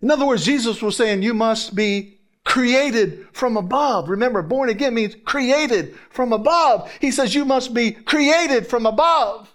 [0.00, 4.08] In other words, Jesus was saying you must be created from above.
[4.08, 6.90] Remember, born again means created from above.
[7.00, 9.50] He says you must be created from above.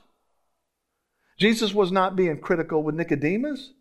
[1.40, 3.72] Jesus was not being critical with Nicodemus.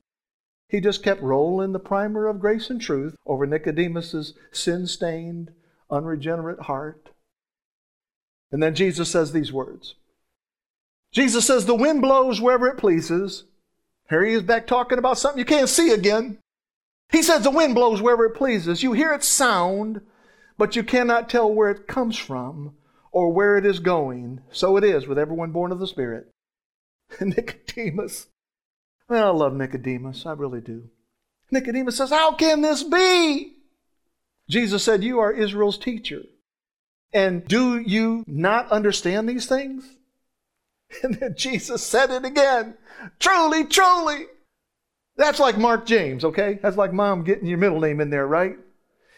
[0.69, 5.53] He just kept rolling the primer of grace and truth over Nicodemus's sin-stained,
[5.91, 7.11] unregenerate heart.
[8.53, 9.95] And then Jesus says these words.
[11.13, 13.45] Jesus says, The wind blows wherever it pleases.
[14.11, 16.39] Here he is back talking about something you can't see again.
[17.11, 18.83] He says, The wind blows wherever it pleases.
[18.83, 20.03] You hear its sound,
[20.59, 22.75] but you cannot tell where it comes from
[23.11, 24.43] or where it is going.
[24.51, 26.29] So it is with everyone born of the Spirit.
[27.21, 28.27] Nicodemus
[29.09, 30.27] well, I love Nicodemus.
[30.27, 30.85] I really do.
[31.51, 33.55] Nicodemus says, How can this be?
[34.49, 36.23] Jesus said, You are Israel's teacher.
[37.13, 39.85] And do you not understand these things?
[41.03, 42.73] And then Jesus said it again.
[43.19, 44.25] Truly, truly.
[45.19, 46.59] That's like Mark James, okay?
[46.63, 48.57] That's like mom getting your middle name in there, right?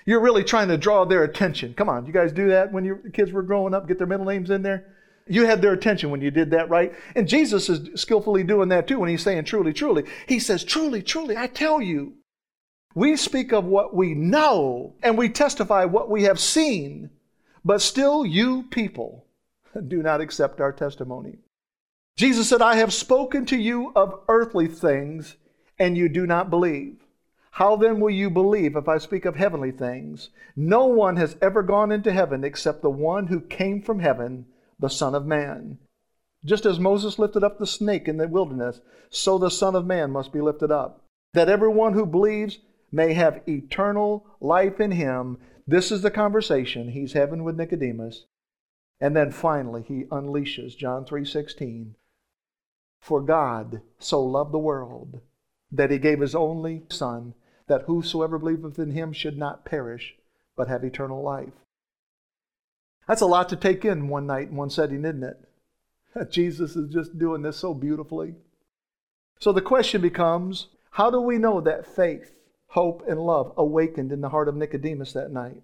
[0.04, 1.74] You're really trying to draw their attention.
[1.74, 4.26] Come on, you guys do that when your kids were growing up, get their middle
[4.26, 4.96] names in there?
[5.30, 6.92] You had their attention when you did that, right?
[7.14, 10.02] And Jesus is skillfully doing that too when he's saying truly, truly.
[10.26, 12.14] He says, truly, truly, I tell you.
[12.96, 17.10] We speak of what we know and we testify what we have seen,
[17.64, 19.24] but still you people
[19.86, 21.38] do not accept our testimony.
[22.16, 25.36] Jesus said, I have spoken to you of earthly things
[25.78, 26.96] and you do not believe.
[27.52, 30.30] How then will you believe if I speak of heavenly things?
[30.56, 34.46] No one has ever gone into heaven except the one who came from heaven,
[34.80, 35.78] the Son of Man.
[36.44, 40.10] Just as Moses lifted up the snake in the wilderness, so the Son of Man
[40.10, 42.58] must be lifted up, that everyone who believes
[42.90, 45.38] may have eternal life in him.
[45.66, 48.24] This is the conversation he's having with Nicodemus.
[49.00, 51.94] And then finally he unleashes John 3:16.
[53.00, 55.20] For God so loved the world
[55.70, 57.34] that he gave his only son
[57.66, 60.16] that whosoever believeth in him should not perish
[60.56, 61.54] but have eternal life.
[63.06, 65.38] That's a lot to take in one night in one setting, isn't it?
[66.30, 68.34] Jesus is just doing this so beautifully.
[69.38, 72.32] So the question becomes how do we know that faith,
[72.68, 75.62] hope, and love awakened in the heart of Nicodemus that night?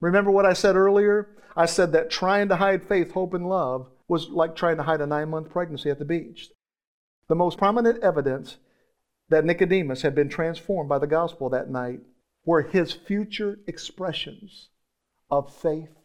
[0.00, 1.28] Remember what I said earlier?
[1.56, 5.00] I said that trying to hide faith, hope, and love was like trying to hide
[5.00, 6.50] a nine month pregnancy at the beach.
[7.28, 8.56] The most prominent evidence
[9.28, 12.00] that Nicodemus had been transformed by the gospel that night
[12.44, 14.68] were his future expressions
[15.30, 15.97] of faith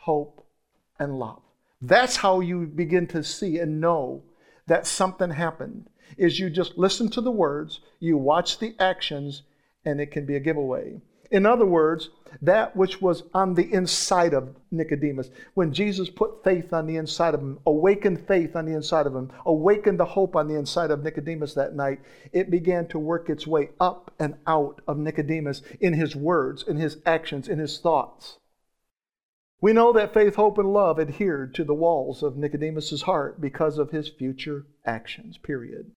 [0.00, 0.46] hope,
[0.98, 1.42] and love.
[1.82, 4.22] That's how you begin to see and know
[4.66, 5.88] that something happened.
[6.16, 9.42] Is you just listen to the words, you watch the actions,
[9.84, 11.00] and it can be a giveaway.
[11.30, 12.10] In other words,
[12.42, 15.30] that which was on the inside of Nicodemus.
[15.54, 19.14] When Jesus put faith on the inside of him, awakened faith on the inside of
[19.14, 22.00] him, awakened the hope on the inside of Nicodemus that night,
[22.32, 26.76] it began to work its way up and out of Nicodemus in his words, in
[26.76, 28.38] his actions, in his thoughts.
[29.60, 33.76] We know that faith, hope, and love adhered to the walls of Nicodemus's heart because
[33.76, 35.92] of his future actions, period.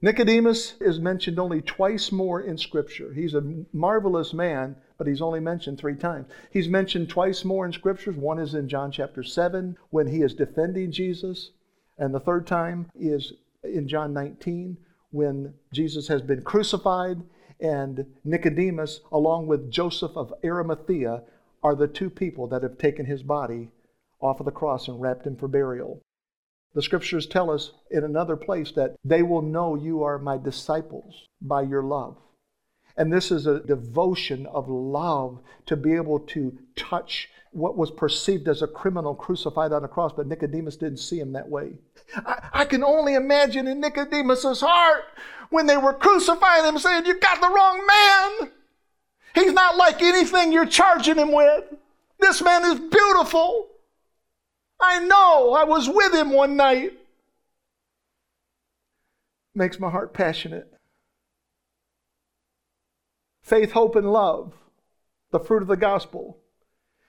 [0.00, 3.12] Nicodemus is mentioned only twice more in Scripture.
[3.14, 6.26] He's a marvelous man, but he's only mentioned three times.
[6.50, 8.16] He's mentioned twice more in Scriptures.
[8.16, 11.50] One is in John chapter 7 when he is defending Jesus,
[11.98, 13.32] and the third time is
[13.62, 14.76] in John 19
[15.10, 17.22] when Jesus has been crucified
[17.60, 21.22] and Nicodemus, along with Joseph of Arimathea,
[21.64, 23.70] are the two people that have taken his body
[24.20, 26.00] off of the cross and wrapped him for burial.
[26.74, 31.26] The scriptures tell us in another place that they will know you are my disciples
[31.40, 32.16] by your love.
[32.96, 38.48] And this is a devotion of love to be able to touch what was perceived
[38.48, 41.72] as a criminal crucified on a cross, but Nicodemus didn't see him that way.
[42.16, 45.04] I, I can only imagine in Nicodemus's heart
[45.50, 48.50] when they were crucifying him saying, You got the wrong man.
[49.34, 51.64] He's not like anything you're charging him with.
[52.20, 53.68] This man is beautiful.
[54.80, 55.54] I know.
[55.54, 56.92] I was with him one night.
[59.54, 60.72] Makes my heart passionate.
[63.42, 64.52] Faith, hope, and love,
[65.30, 66.38] the fruit of the gospel,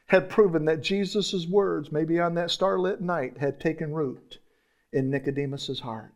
[0.08, 4.40] had proven that Jesus' words, maybe on that starlit night, had taken root
[4.92, 6.15] in Nicodemus' heart.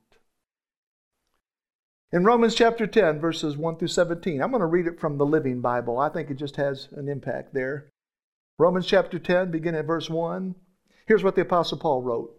[2.12, 5.28] In Romans chapter 10, verses 1 through 17, I'm going to read it from the
[5.28, 6.00] Living Bible.
[6.00, 7.92] I think it just has an impact there.
[8.58, 10.56] Romans chapter 10, beginning at verse 1.
[11.06, 12.36] Here's what the Apostle Paul wrote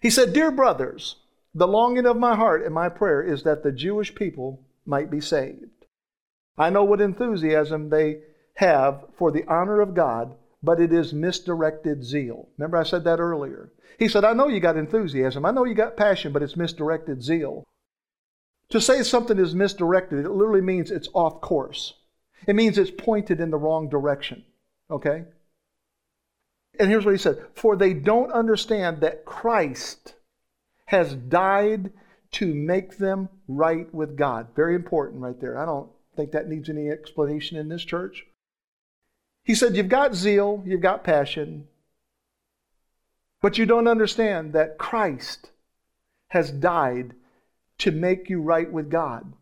[0.00, 1.14] He said, Dear brothers,
[1.54, 5.20] the longing of my heart and my prayer is that the Jewish people might be
[5.20, 5.86] saved.
[6.58, 8.22] I know what enthusiasm they
[8.54, 12.48] have for the honor of God, but it is misdirected zeal.
[12.58, 13.70] Remember, I said that earlier.
[14.00, 17.22] He said, I know you got enthusiasm, I know you got passion, but it's misdirected
[17.22, 17.62] zeal.
[18.72, 21.92] To say something is misdirected, it literally means it's off course.
[22.46, 24.44] It means it's pointed in the wrong direction.
[24.90, 25.24] Okay?
[26.80, 30.14] And here's what he said For they don't understand that Christ
[30.86, 31.92] has died
[32.30, 34.48] to make them right with God.
[34.56, 35.58] Very important right there.
[35.58, 38.24] I don't think that needs any explanation in this church.
[39.44, 41.68] He said, You've got zeal, you've got passion,
[43.42, 45.50] but you don't understand that Christ
[46.28, 47.12] has died
[47.82, 49.32] to make you right with God.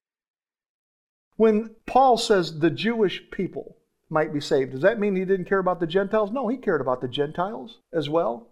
[1.36, 3.76] When Paul says the Jewish people
[4.08, 6.30] might be saved, does that mean he didn't care about the Gentiles?
[6.30, 8.48] No, he cared about the Gentiles as well.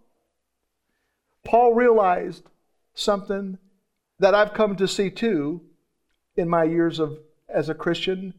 [1.42, 2.44] Paul realized
[2.92, 3.56] something
[4.18, 5.62] that I've come to see too
[6.36, 7.18] in my years of
[7.48, 8.34] as a Christian.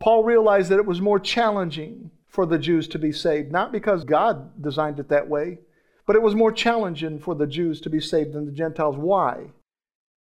[0.00, 4.02] Paul realized that it was more challenging for the Jews to be saved, not because
[4.02, 5.58] God designed it that way,
[6.06, 8.96] but it was more challenging for the Jews to be saved than the Gentiles.
[8.96, 9.52] Why?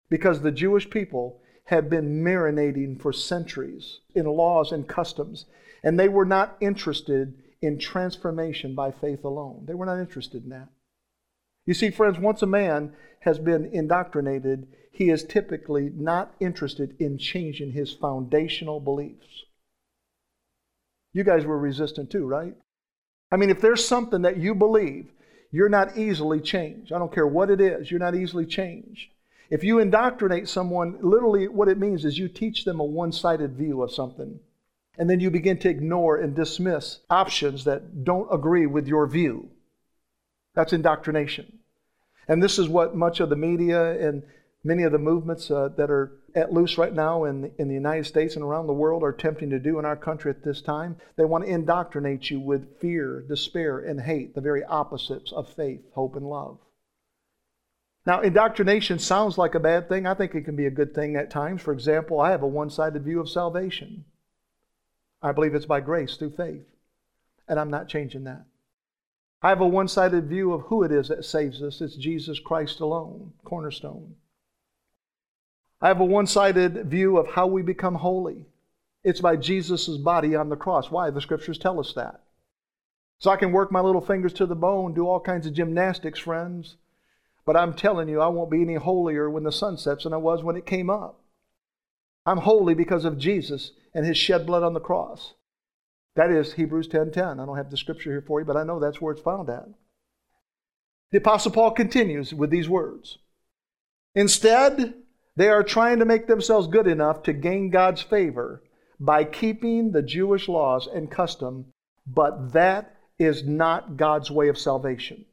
[0.09, 5.45] Because the Jewish people had been marinating for centuries in laws and customs,
[5.83, 9.63] and they were not interested in transformation by faith alone.
[9.65, 10.67] They were not interested in that.
[11.65, 17.17] You see, friends, once a man has been indoctrinated, he is typically not interested in
[17.17, 19.45] changing his foundational beliefs.
[21.13, 22.55] You guys were resistant too, right?
[23.31, 25.11] I mean, if there's something that you believe,
[25.51, 26.91] you're not easily changed.
[26.91, 29.09] I don't care what it is, you're not easily changed.
[29.53, 33.55] If you indoctrinate someone, literally what it means is you teach them a one sided
[33.55, 34.39] view of something.
[34.97, 39.51] And then you begin to ignore and dismiss options that don't agree with your view.
[40.55, 41.59] That's indoctrination.
[42.27, 44.23] And this is what much of the media and
[44.63, 48.07] many of the movements uh, that are at loose right now in, in the United
[48.07, 50.97] States and around the world are attempting to do in our country at this time.
[51.15, 55.81] They want to indoctrinate you with fear, despair, and hate, the very opposites of faith,
[55.93, 56.57] hope, and love.
[58.05, 60.05] Now, indoctrination sounds like a bad thing.
[60.05, 61.61] I think it can be a good thing at times.
[61.61, 64.03] For example, I have a one sided view of salvation.
[65.21, 66.65] I believe it's by grace through faith,
[67.47, 68.45] and I'm not changing that.
[69.41, 72.39] I have a one sided view of who it is that saves us it's Jesus
[72.39, 74.15] Christ alone, cornerstone.
[75.81, 78.45] I have a one sided view of how we become holy.
[79.03, 80.91] It's by Jesus' body on the cross.
[80.91, 81.09] Why?
[81.09, 82.21] The scriptures tell us that.
[83.19, 86.19] So I can work my little fingers to the bone, do all kinds of gymnastics,
[86.19, 86.75] friends,
[87.45, 90.17] but I'm telling you, I won't be any holier when the sun sets than I
[90.17, 91.19] was when it came up.
[92.25, 95.33] I'm holy because of Jesus and his shed blood on the cross.
[96.15, 97.39] That is Hebrews 10:10.
[97.39, 99.49] I don't have the scripture here for you, but I know that's where it's found
[99.49, 99.67] at.
[101.11, 103.17] The apostle Paul continues with these words.
[104.15, 104.95] Instead,
[105.35, 108.63] they are trying to make themselves good enough to gain God's favor
[108.99, 111.65] by keeping the Jewish laws and custom,
[112.05, 115.25] but that is not God's way of salvation.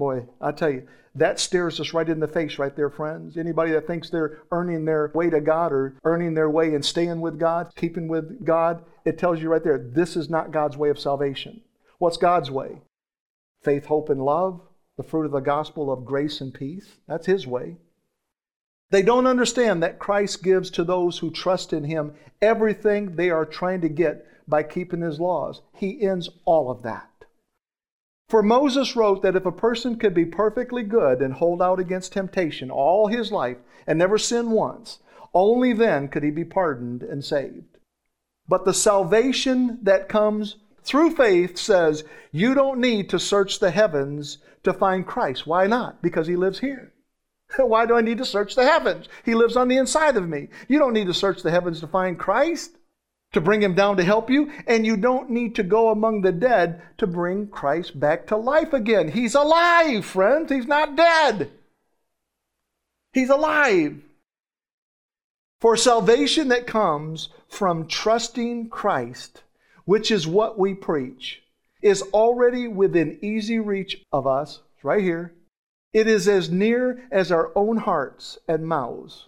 [0.00, 3.36] Boy, I tell you, that stares us right in the face right there, friends.
[3.36, 7.20] Anybody that thinks they're earning their way to God or earning their way and staying
[7.20, 10.88] with God, keeping with God, it tells you right there, this is not God's way
[10.88, 11.60] of salvation.
[11.98, 12.80] What's God's way?
[13.62, 14.62] Faith, hope, and love,
[14.96, 16.96] the fruit of the gospel of grace and peace.
[17.06, 17.76] That's His way.
[18.88, 23.44] They don't understand that Christ gives to those who trust in Him everything they are
[23.44, 25.60] trying to get by keeping His laws.
[25.74, 27.09] He ends all of that.
[28.30, 32.12] For Moses wrote that if a person could be perfectly good and hold out against
[32.12, 33.56] temptation all his life
[33.88, 35.00] and never sin once,
[35.34, 37.78] only then could he be pardoned and saved.
[38.46, 44.38] But the salvation that comes through faith says you don't need to search the heavens
[44.62, 45.44] to find Christ.
[45.44, 46.00] Why not?
[46.00, 46.92] Because he lives here.
[47.56, 49.08] Why do I need to search the heavens?
[49.24, 50.50] He lives on the inside of me.
[50.68, 52.76] You don't need to search the heavens to find Christ
[53.32, 56.32] to bring him down to help you, and you don't need to go among the
[56.32, 59.08] dead to bring Christ back to life again.
[59.08, 60.50] He's alive, friends.
[60.50, 61.50] He's not dead.
[63.12, 64.00] He's alive.
[65.60, 69.42] For salvation that comes from trusting Christ,
[69.84, 71.42] which is what we preach,
[71.82, 75.32] is already within easy reach of us, right here.
[75.92, 79.26] It is as near as our own hearts and mouths.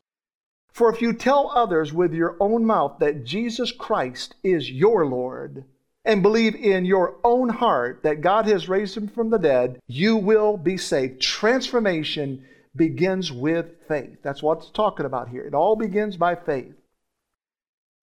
[0.72, 5.64] For if you tell others with your own mouth that Jesus Christ is your Lord,
[6.04, 10.16] and believe in your own heart that God has raised him from the dead, you
[10.16, 11.20] will be saved.
[11.20, 12.44] Transformation
[12.74, 14.18] begins with faith.
[14.22, 15.44] That's what it's talking about here.
[15.44, 16.74] It all begins by faith.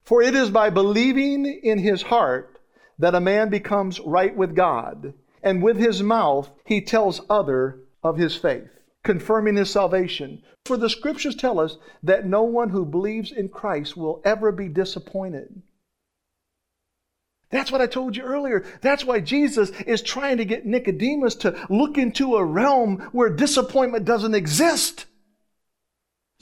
[0.03, 2.59] For it is by believing in his heart
[2.99, 8.17] that a man becomes right with God, and with his mouth he tells other of
[8.17, 8.69] his faith
[9.03, 10.43] confirming his salvation.
[10.65, 14.67] For the scriptures tell us that no one who believes in Christ will ever be
[14.67, 15.61] disappointed.
[17.49, 18.63] That's what I told you earlier.
[18.81, 24.05] That's why Jesus is trying to get Nicodemus to look into a realm where disappointment
[24.05, 25.05] doesn't exist.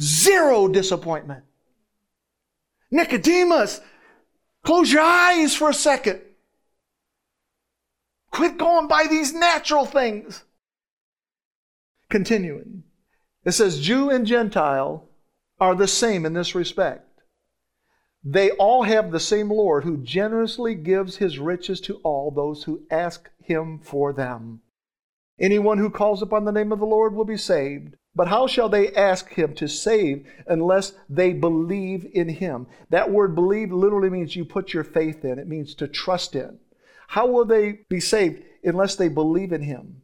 [0.01, 1.45] Zero disappointment.
[2.91, 3.80] Nicodemus,
[4.64, 6.22] close your eyes for a second.
[8.32, 10.43] Quit going by these natural things.
[12.10, 12.84] Continuing.
[13.43, 15.10] It says, Jew and Gentile
[15.60, 17.22] are the same in this respect.
[18.24, 22.84] They all have the same Lord who generously gives his riches to all those who
[22.91, 24.62] ask him for them.
[25.39, 27.95] Anyone who calls upon the name of the Lord will be saved.
[28.16, 32.66] But how shall they ask him to save unless they believe in him?
[32.89, 36.58] That word believe literally means you put your faith in, it means to trust in.
[37.10, 40.01] How will they be saved unless they believe in him?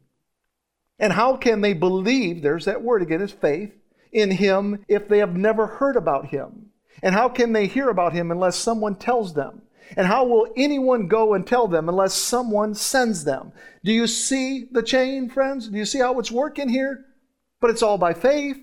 [0.98, 3.72] And how can they believe, there's that word again, is faith,
[4.12, 6.70] in him if they have never heard about him?
[7.02, 9.62] And how can they hear about him unless someone tells them?
[9.96, 13.52] And how will anyone go and tell them unless someone sends them?
[13.84, 15.68] Do you see the chain, friends?
[15.68, 17.04] Do you see how it's working here?
[17.60, 18.56] But it's all by faith.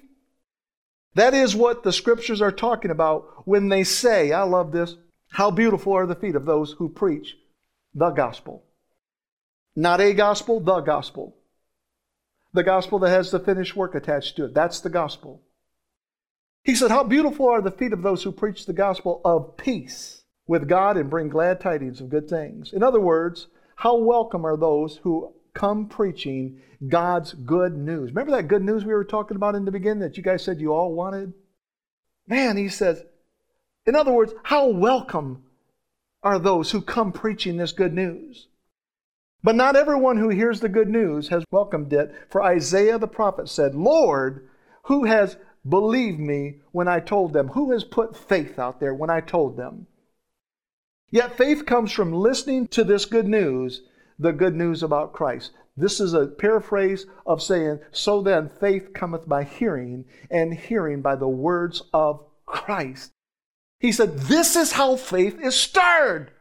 [1.16, 4.96] That is what the scriptures are talking about when they say, I love this,
[5.32, 7.36] how beautiful are the feet of those who preach
[7.94, 8.64] the gospel.
[9.76, 11.36] Not a gospel, the gospel.
[12.54, 14.54] The gospel that has the finished work attached to it.
[14.54, 15.42] That's the gospel.
[16.64, 20.24] He said, How beautiful are the feet of those who preach the gospel of peace
[20.48, 22.74] with God and bring glad tidings of good things.
[22.74, 28.10] In other words, how welcome are those who come preaching God's good news.
[28.10, 30.60] Remember that good news we were talking about in the beginning that you guys said
[30.60, 31.34] you all wanted?
[32.28, 33.04] Man, he says,
[33.86, 35.44] in other words, how welcome
[36.24, 38.48] are those who come preaching this good news?
[39.44, 43.50] But not everyone who hears the good news has welcomed it, for Isaiah the prophet
[43.50, 44.48] said, Lord,
[44.84, 45.38] who has
[45.68, 47.50] believed me when I told them?
[47.50, 49.88] Who has put faith out there when I told them?
[51.10, 53.82] Yet faith comes from listening to this good news,
[54.18, 55.52] the good news about Christ.
[55.76, 61.16] This is a paraphrase of saying, So then faith cometh by hearing, and hearing by
[61.16, 63.12] the words of Christ.
[63.80, 66.32] He said, This is how faith is stirred.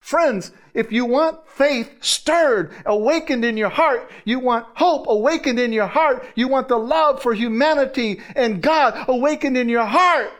[0.00, 5.72] Friends, if you want faith stirred, awakened in your heart, you want hope awakened in
[5.72, 10.32] your heart, you want the love for humanity and God awakened in your heart.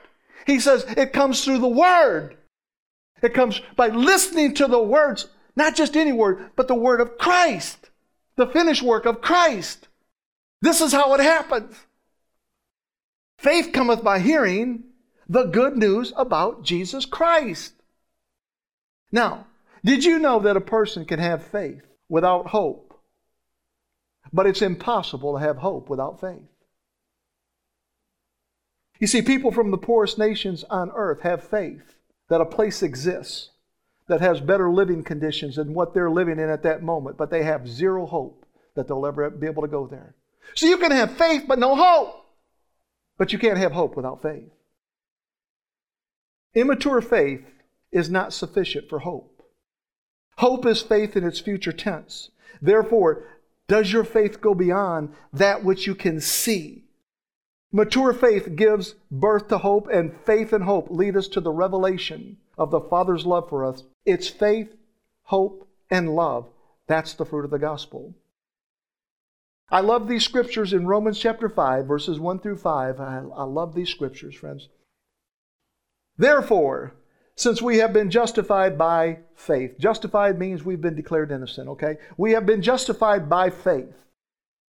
[0.47, 2.37] He says it comes through the Word.
[3.23, 7.19] It comes by listening to the words, not just any word, but the word of
[7.19, 7.91] Christ,
[8.37, 9.89] the finished work of Christ.
[10.61, 11.75] This is how it happens.
[13.39, 14.85] Faith cometh by hearing
[15.29, 17.73] the good news about Jesus Christ.
[19.13, 19.47] Now,
[19.85, 22.99] did you know that a person can have faith without hope?
[24.33, 26.43] But it's impossible to have hope without faith.
[28.99, 31.95] You see, people from the poorest nations on earth have faith
[32.29, 33.51] that a place exists
[34.09, 37.43] that has better living conditions than what they're living in at that moment, but they
[37.43, 40.15] have zero hope that they'll ever be able to go there.
[40.55, 42.25] So you can have faith but no hope.
[43.19, 44.51] But you can't have hope without faith.
[46.55, 47.45] Immature faith
[47.97, 49.43] is not sufficient for hope.
[50.39, 52.31] Hope is faith in its future tense.
[52.61, 53.25] Therefore,
[53.69, 56.85] does your faith go beyond that which you can see?
[57.73, 62.37] Mature faith gives birth to hope, and faith and hope lead us to the revelation
[62.57, 63.83] of the Father's love for us.
[64.05, 64.75] It's faith,
[65.25, 66.49] hope, and love.
[66.87, 68.15] That's the fruit of the gospel.
[69.69, 73.01] I love these scriptures in Romans chapter 5, verses 1 through 5.
[73.01, 74.69] I, I love these scriptures, friends.
[76.17, 76.95] Therefore,
[77.37, 81.97] since we have been justified by faith, justified means we've been declared innocent, okay?
[82.17, 83.95] We have been justified by faith.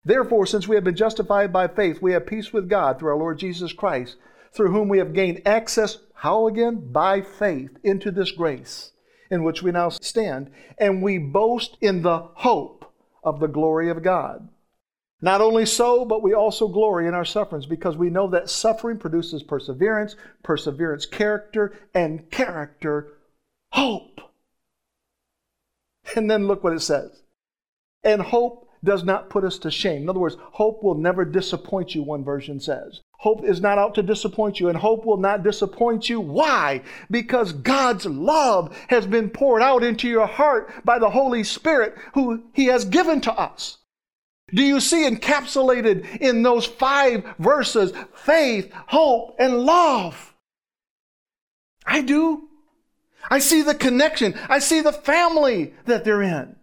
[0.03, 3.17] Therefore, since we have been justified by faith, we have peace with God through our
[3.17, 4.15] Lord Jesus Christ,
[4.53, 6.91] through whom we have gained access, how again?
[6.91, 8.91] By faith into this grace
[9.29, 12.91] in which we now stand, and we boast in the hope
[13.23, 14.49] of the glory of God.
[15.21, 18.99] Not only so, but we also glory in our sufferings because we know that suffering
[18.99, 23.13] produces perseverance, perseverance, character, and character,
[23.71, 24.21] hope.
[26.15, 27.23] And then look what it says.
[28.03, 30.03] And hope does not put us to shame.
[30.03, 33.01] In other words, hope will never disappoint you, one version says.
[33.17, 36.19] Hope is not out to disappoint you, and hope will not disappoint you.
[36.19, 36.83] Why?
[37.09, 42.43] Because God's love has been poured out into your heart by the Holy Spirit, who
[42.53, 43.79] He has given to us.
[44.53, 50.33] Do you see encapsulated in those five verses faith, hope, and love?
[51.85, 52.47] I do.
[53.29, 54.39] I see the connection.
[54.49, 56.55] I see the family that they're in.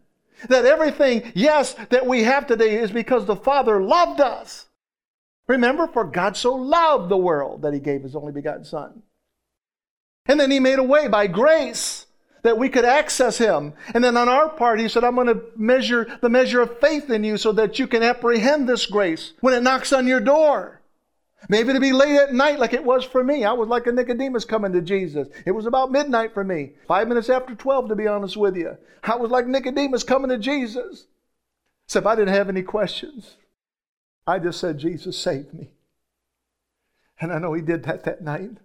[0.48, 4.66] That everything, yes, that we have today is because the Father loved us.
[5.46, 9.02] Remember, for God so loved the world that He gave His only begotten Son.
[10.26, 12.03] And then He made a way by grace
[12.44, 13.72] that we could access Him.
[13.92, 17.10] And then on our part, He said, I'm going to measure the measure of faith
[17.10, 20.80] in you so that you can apprehend this grace when it knocks on your door.
[21.48, 23.44] Maybe to be late at night like it was for me.
[23.44, 25.28] I was like a Nicodemus coming to Jesus.
[25.44, 26.72] It was about midnight for me.
[26.86, 28.76] Five minutes after 12, to be honest with you.
[29.02, 31.06] I was like Nicodemus coming to Jesus.
[31.86, 33.36] Except I didn't have any questions.
[34.26, 35.68] I just said, Jesus, save me.
[37.20, 38.58] And I know He did that that night.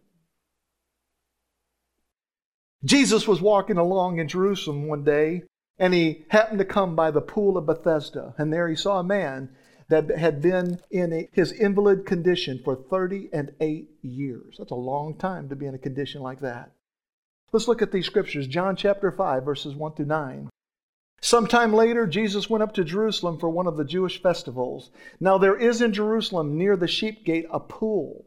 [2.84, 5.44] Jesus was walking along in Jerusalem one day,
[5.78, 8.34] and he happened to come by the pool of Bethesda.
[8.38, 9.50] And there he saw a man
[9.90, 14.56] that had been in a, his invalid condition for 30 and 8 years.
[14.58, 16.72] That's a long time to be in a condition like that.
[17.52, 18.48] Let's look at these scriptures.
[18.48, 20.50] John chapter 5, verses 1 through 9.
[21.22, 24.90] Sometime later, Jesus went up to Jerusalem for one of the Jewish festivals.
[25.20, 28.26] Now, there is in Jerusalem near the sheep gate a pool,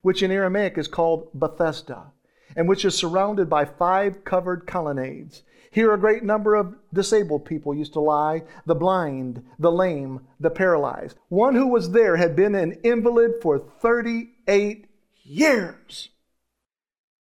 [0.00, 2.13] which in Aramaic is called Bethesda
[2.56, 5.42] and which is surrounded by five covered colonnades.
[5.70, 10.50] Here a great number of disabled people used to lie the blind, the lame, the
[10.50, 11.18] paralyzed.
[11.28, 14.86] One who was there had been an invalid for 38
[15.24, 16.10] years.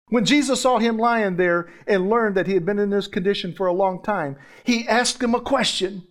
[0.08, 3.52] When Jesus saw him lying there and learned that he had been in this condition
[3.52, 6.06] for a long time, he asked him a question.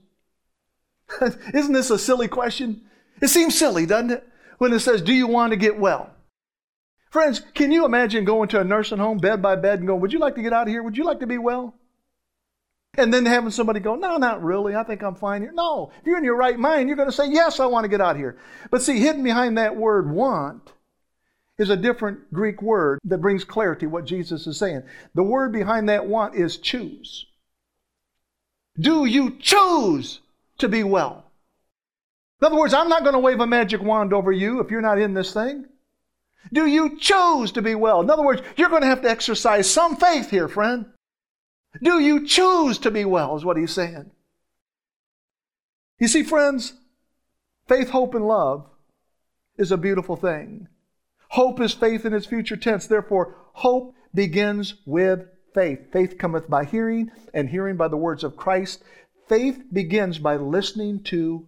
[1.53, 2.81] Isn't this a silly question?
[3.21, 4.27] It seems silly, doesn't it?
[4.59, 6.11] When it says, Do you want to get well?
[7.09, 10.13] Friends, can you imagine going to a nursing home bed by bed and going, Would
[10.13, 10.83] you like to get out of here?
[10.83, 11.73] Would you like to be well?
[12.97, 14.75] And then having somebody go, No, not really.
[14.75, 15.53] I think I'm fine here.
[15.53, 17.89] No, if you're in your right mind, you're going to say, Yes, I want to
[17.89, 18.37] get out of here.
[18.71, 20.73] But see, hidden behind that word want
[21.57, 24.83] is a different Greek word that brings clarity what Jesus is saying.
[25.15, 27.25] The word behind that want is choose.
[28.79, 30.19] Do you choose
[30.59, 31.23] to be well?
[32.41, 34.81] In other words, I'm not going to wave a magic wand over you if you're
[34.81, 35.65] not in this thing.
[36.51, 38.01] Do you choose to be well?
[38.01, 40.85] In other words, you're going to have to exercise some faith here, friend.
[41.81, 44.11] Do you choose to be well, is what he's saying.
[45.99, 46.73] You see, friends,
[47.67, 48.67] faith, hope, and love
[49.57, 50.67] is a beautiful thing.
[51.29, 52.87] Hope is faith in its future tense.
[52.87, 55.91] Therefore, hope begins with faith.
[55.91, 58.83] Faith cometh by hearing, and hearing by the words of Christ.
[59.27, 61.47] Faith begins by listening to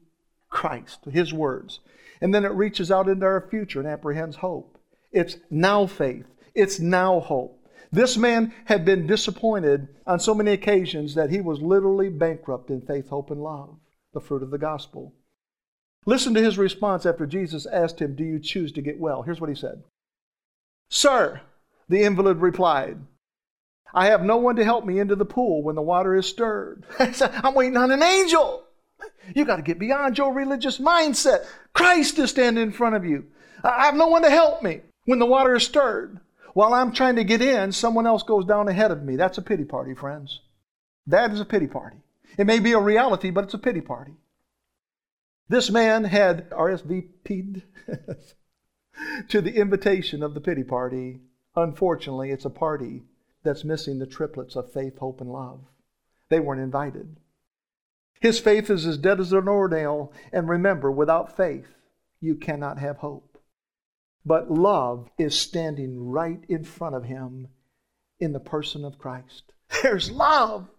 [0.49, 1.79] Christ, His words.
[2.19, 4.78] And then it reaches out into our future and apprehends hope.
[5.11, 6.25] It's now faith.
[6.53, 7.55] It's now hope.
[7.91, 12.81] This man had been disappointed on so many occasions that he was literally bankrupt in
[12.81, 13.77] faith, hope, and love,
[14.13, 15.13] the fruit of the gospel.
[16.05, 19.23] Listen to his response after Jesus asked him, Do you choose to get well?
[19.23, 19.83] Here's what he said
[20.89, 21.41] Sir,
[21.87, 22.99] the invalid replied,
[23.93, 26.85] I have no one to help me into the pool when the water is stirred.
[26.99, 28.63] I'm waiting on an angel.
[29.35, 31.45] You got to get beyond your religious mindset.
[31.73, 33.25] Christ is standing in front of you.
[33.63, 34.81] I have no one to help me.
[35.09, 36.19] When the water is stirred,
[36.53, 39.15] while I'm trying to get in, someone else goes down ahead of me.
[39.15, 40.41] That's a pity party, friends.
[41.07, 41.97] That is a pity party.
[42.37, 44.11] It may be a reality, but it's a pity party.
[45.47, 47.63] This man had RSVP'd
[49.29, 51.21] to the invitation of the pity party.
[51.55, 53.01] Unfortunately, it's a party
[53.41, 55.61] that's missing the triplets of faith, hope, and love.
[56.29, 57.17] They weren't invited.
[58.21, 61.73] His faith is as dead as an doornail, and remember, without faith,
[62.21, 63.28] you cannot have hope.
[64.29, 67.47] But love is standing right in front of him
[68.19, 69.53] in the person of Christ.
[69.81, 70.69] There's love.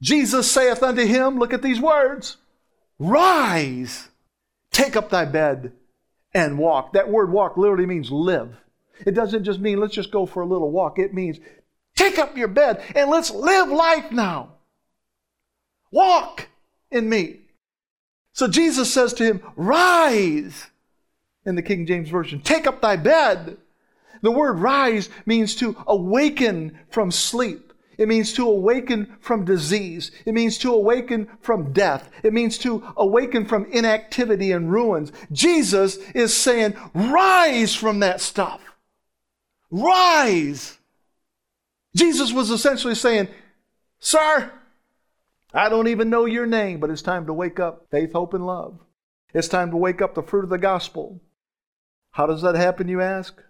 [0.00, 2.36] Jesus saith unto him, look at these words
[3.00, 4.06] Rise,
[4.70, 5.72] take up thy bed
[6.32, 6.92] and walk.
[6.92, 8.54] That word walk literally means live.
[9.04, 11.00] It doesn't just mean let's just go for a little walk.
[11.00, 11.40] It means
[11.96, 14.50] take up your bed and let's live life now.
[15.90, 16.46] Walk
[16.92, 17.40] in me.
[18.34, 20.68] So Jesus says to him, Rise,
[21.48, 23.56] in the King James Version, take up thy bed.
[24.20, 27.72] The word rise means to awaken from sleep.
[27.96, 30.12] It means to awaken from disease.
[30.24, 32.10] It means to awaken from death.
[32.22, 35.10] It means to awaken from inactivity and ruins.
[35.32, 38.60] Jesus is saying, rise from that stuff.
[39.70, 40.78] Rise.
[41.96, 43.28] Jesus was essentially saying,
[43.98, 44.52] Sir,
[45.52, 48.46] I don't even know your name, but it's time to wake up faith, hope, and
[48.46, 48.78] love.
[49.34, 51.20] It's time to wake up the fruit of the gospel.
[52.18, 53.40] How does that happen, you ask?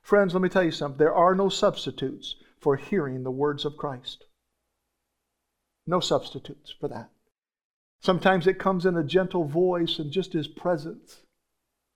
[0.00, 0.96] Friends, let me tell you something.
[0.96, 4.24] There are no substitutes for hearing the words of Christ.
[5.86, 7.10] No substitutes for that.
[8.00, 11.20] Sometimes it comes in a gentle voice and just his presence.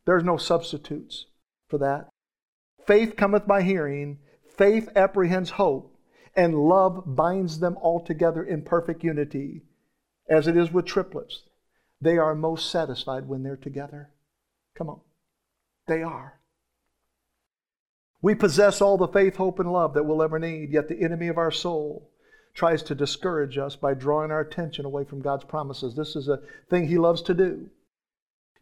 [0.05, 1.29] There's no substitutes
[1.67, 2.11] for that.
[2.87, 4.19] Faith cometh by hearing,
[4.55, 5.97] faith apprehends hope,
[6.37, 9.63] and love binds them all together in perfect unity,
[10.29, 11.45] as it is with triplets.
[12.03, 14.11] They are most satisfied when they're together.
[14.75, 15.01] Come on.
[15.87, 16.41] They are.
[18.23, 21.29] We possess all the faith, hope, and love that we'll ever need, yet the enemy
[21.29, 22.11] of our soul
[22.55, 25.95] tries to discourage us by drawing our attention away from God's promises.
[25.95, 27.69] This is a thing he loves to do.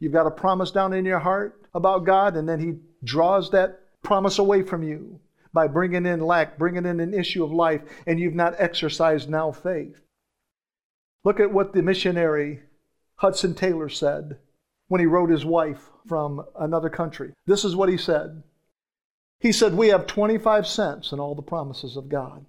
[0.00, 3.80] You've got a promise down in your heart about God, and then he draws that
[4.02, 5.20] promise away from you
[5.52, 9.52] by bringing in lack, bringing in an issue of life, and you've not exercised now
[9.52, 10.00] faith.
[11.22, 12.60] Look at what the missionary
[13.16, 14.38] Hudson Taylor said
[14.88, 17.32] when he wrote his wife from another country.
[17.46, 18.42] This is what he said
[19.44, 22.46] he said, We have 25 cents in all the promises of God.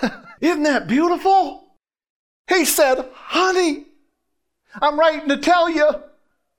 [0.40, 1.74] Isn't that beautiful?
[2.48, 3.86] He said, Honey,
[4.80, 5.90] I'm writing to tell you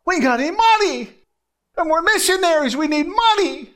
[0.06, 1.14] we ain't got any money.
[1.78, 2.76] And we're missionaries.
[2.76, 3.72] We need money.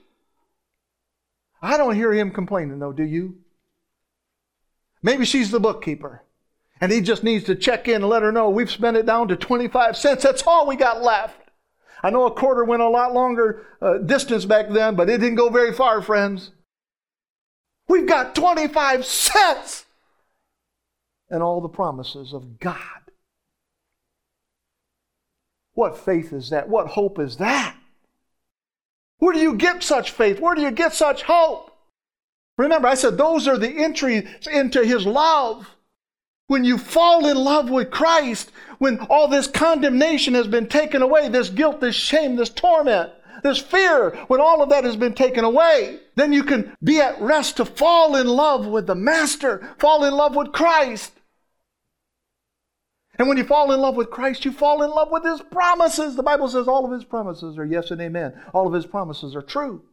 [1.62, 3.38] I don't hear him complaining, though, do you?
[5.02, 6.24] Maybe she's the bookkeeper.
[6.82, 9.28] And he just needs to check in and let her know we've spent it down
[9.30, 10.24] to 25 cents.
[10.24, 11.40] That's all we got left.
[12.02, 15.36] I know a quarter went a lot longer uh, distance back then, but it didn't
[15.36, 16.52] go very far, friends.
[17.88, 19.86] We've got 25 cents
[21.30, 22.78] and all the promises of God.
[25.74, 26.70] What faith is that?
[26.70, 27.76] What hope is that?
[29.18, 30.40] Where do you get such faith?
[30.40, 31.72] Where do you get such hope?
[32.58, 35.70] Remember, I said those are the entries into His love.
[36.48, 41.30] When you fall in love with Christ, when all this condemnation has been taken away,
[41.30, 43.12] this guilt, this shame, this torment,
[43.44, 47.20] this fear, when all of that has been taken away, then you can be at
[47.22, 51.12] rest to fall in love with the Master, fall in love with Christ.
[53.18, 56.16] And when you fall in love with Christ, you fall in love with His promises.
[56.16, 58.34] The Bible says all of His promises are yes and amen.
[58.54, 59.84] All of His promises are true.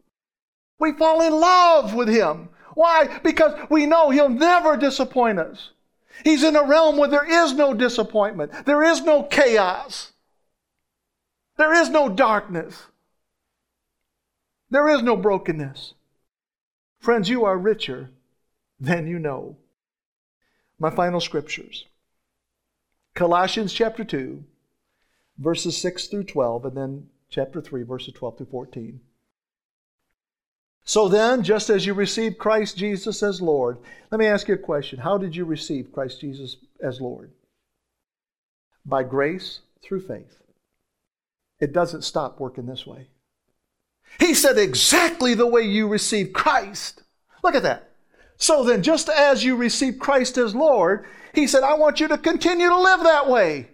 [0.79, 2.49] We fall in love with Him.
[2.75, 3.19] Why?
[3.23, 5.71] Because we know He'll never disappoint us.
[6.25, 10.13] He's in a realm where there is no disappointment, there is no chaos,
[11.57, 12.87] there is no darkness,
[14.71, 15.95] there is no brokenness.
[16.99, 18.11] Friends, you are richer
[18.79, 19.57] than you know.
[20.79, 21.87] My final scriptures
[23.15, 24.45] Colossians chapter 2,
[25.39, 29.01] verses 6 through 12, and then chapter 3, verses 12 through 14.
[30.85, 33.79] So then, just as you received Christ Jesus as Lord,
[34.11, 34.99] let me ask you a question.
[34.99, 37.31] How did you receive Christ Jesus as Lord?
[38.85, 40.43] By grace through faith.
[41.61, 43.09] It doesn't stop working this way.
[44.19, 47.03] He said exactly the way you received Christ.
[47.45, 47.91] Look at that.
[48.37, 52.19] So then, just as you received Christ as Lord, He said, I want you to
[52.19, 53.69] continue to live that way.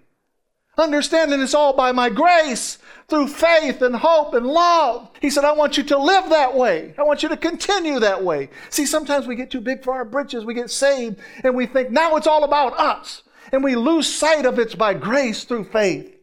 [0.78, 5.08] Understanding it's all by my grace through faith and hope and love.
[5.22, 6.94] He said, I want you to live that way.
[6.98, 8.50] I want you to continue that way.
[8.68, 10.44] See, sometimes we get too big for our britches.
[10.44, 13.22] We get saved and we think now it's all about us.
[13.52, 16.14] And we lose sight of it's by grace through faith.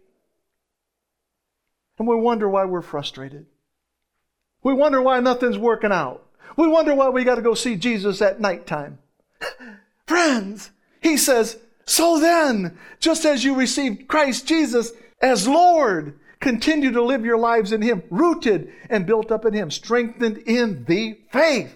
[1.98, 3.48] And we wonder why we're frustrated.
[4.62, 6.26] We wonder why nothing's working out.
[6.58, 9.00] We wonder why we got to go see Jesus at nighttime.
[10.08, 17.04] Friends, he says, so then, just as you received Christ Jesus as Lord, continue to
[17.04, 21.76] live your lives in Him, rooted and built up in Him, strengthened in the faith.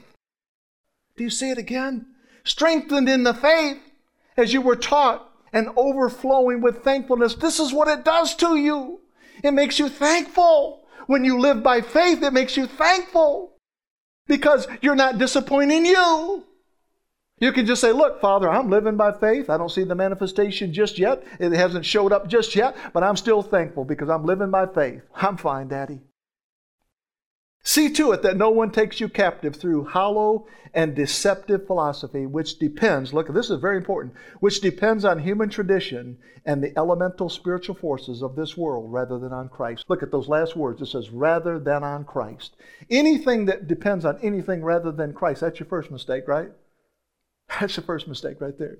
[1.15, 2.05] Do you see it again?
[2.43, 3.79] Strengthened in the faith
[4.37, 7.35] as you were taught and overflowing with thankfulness.
[7.35, 9.01] This is what it does to you.
[9.43, 10.83] It makes you thankful.
[11.07, 13.53] When you live by faith, it makes you thankful
[14.27, 16.43] because you're not disappointing you.
[17.39, 19.49] You can just say, Look, Father, I'm living by faith.
[19.49, 21.23] I don't see the manifestation just yet.
[21.39, 25.03] It hasn't showed up just yet, but I'm still thankful because I'm living by faith.
[25.15, 25.99] I'm fine, Daddy.
[27.63, 32.59] See to it that no one takes you captive through hollow and deceptive philosophy, which
[32.59, 37.75] depends, look, this is very important, which depends on human tradition and the elemental spiritual
[37.75, 39.83] forces of this world rather than on Christ.
[39.89, 40.81] Look at those last words.
[40.81, 42.55] It says, rather than on Christ.
[42.89, 46.51] Anything that depends on anything rather than Christ, that's your first mistake, right?
[47.49, 48.77] That's the first mistake right there.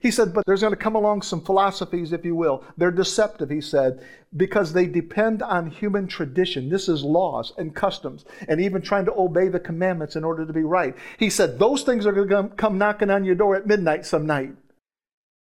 [0.00, 2.62] He said, but there's going to come along some philosophies, if you will.
[2.76, 4.04] They're deceptive, he said,
[4.36, 6.68] because they depend on human tradition.
[6.68, 10.52] This is laws and customs, and even trying to obey the commandments in order to
[10.52, 10.94] be right.
[11.18, 14.26] He said, those things are going to come knocking on your door at midnight some
[14.26, 14.54] night.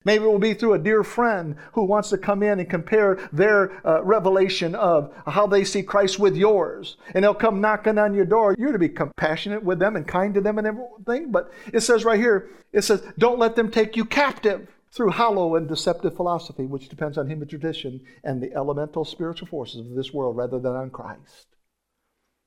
[0.04, 3.28] Maybe it will be through a dear friend who wants to come in and compare
[3.32, 6.96] their uh, revelation of how they see Christ with yours.
[7.14, 8.54] And they'll come knocking on your door.
[8.56, 11.32] You're to be compassionate with them and kind to them and everything.
[11.32, 15.56] But it says right here, it says, don't let them take you captive through hollow
[15.56, 20.14] and deceptive philosophy, which depends on human tradition and the elemental spiritual forces of this
[20.14, 21.56] world rather than on Christ.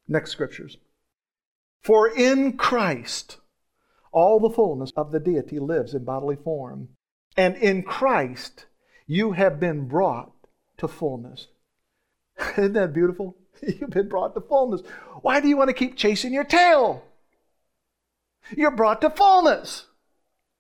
[0.08, 0.78] Next scriptures.
[1.84, 3.38] For in Christ,
[4.12, 6.90] all the fullness of the deity lives in bodily form
[7.38, 8.66] and in Christ,
[9.08, 10.32] you have been brought
[10.78, 11.48] to fullness.
[12.58, 13.36] Isn't that beautiful?
[13.62, 14.82] You've been brought to fullness.
[15.22, 17.04] Why do you want to keep chasing your tail?
[18.56, 19.86] You're brought to fullness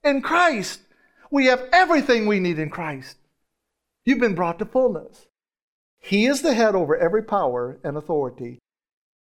[0.03, 0.81] in Christ.
[1.29, 3.17] We have everything we need in Christ.
[4.05, 5.27] You've been brought to fullness.
[5.99, 8.59] He is the head over every power and authority.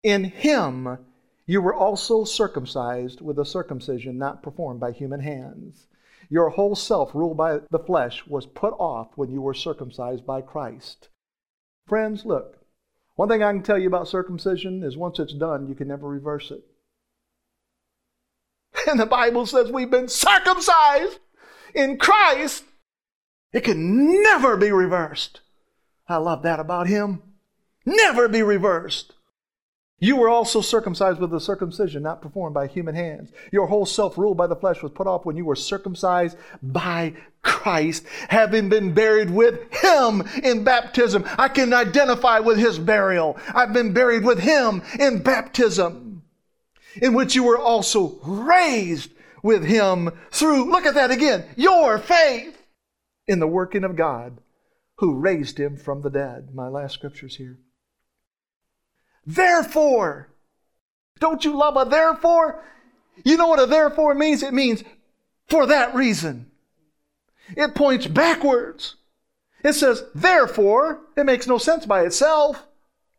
[0.04, 0.98] In Him,
[1.46, 5.88] you were also circumcised with a circumcision not performed by human hands
[6.30, 10.42] your whole self, ruled by the flesh, was put off when you were circumcised by
[10.42, 11.10] Christ.
[11.88, 12.58] Friends, look,
[13.16, 16.08] one thing I can tell you about circumcision is once it's done, you can never
[16.08, 16.64] reverse it.
[18.88, 21.20] And the Bible says we've been circumcised
[21.74, 22.64] in Christ.
[23.52, 25.42] It can never be reversed.
[26.08, 27.24] I love that about Him.
[27.86, 29.14] Never be reversed.
[30.00, 33.32] You were also circumcised with a circumcision not performed by human hands.
[33.52, 37.14] Your whole self ruled by the flesh was put off when you were circumcised by
[37.42, 41.26] Christ, having been buried with Him in baptism.
[41.40, 43.38] I can identify with His burial.
[43.56, 46.22] I've been buried with Him in baptism,
[47.02, 52.68] in which you were also raised with Him through, look at that again, your faith
[53.26, 54.38] in the working of God
[54.98, 56.50] who raised Him from the dead.
[56.54, 57.58] My last scripture's here.
[59.28, 60.30] Therefore.
[61.20, 62.64] Don't you love a therefore?
[63.24, 64.42] You know what a therefore means?
[64.42, 64.84] It means
[65.48, 66.50] for that reason.
[67.56, 68.96] It points backwards.
[69.64, 72.64] It says, therefore, it makes no sense by itself.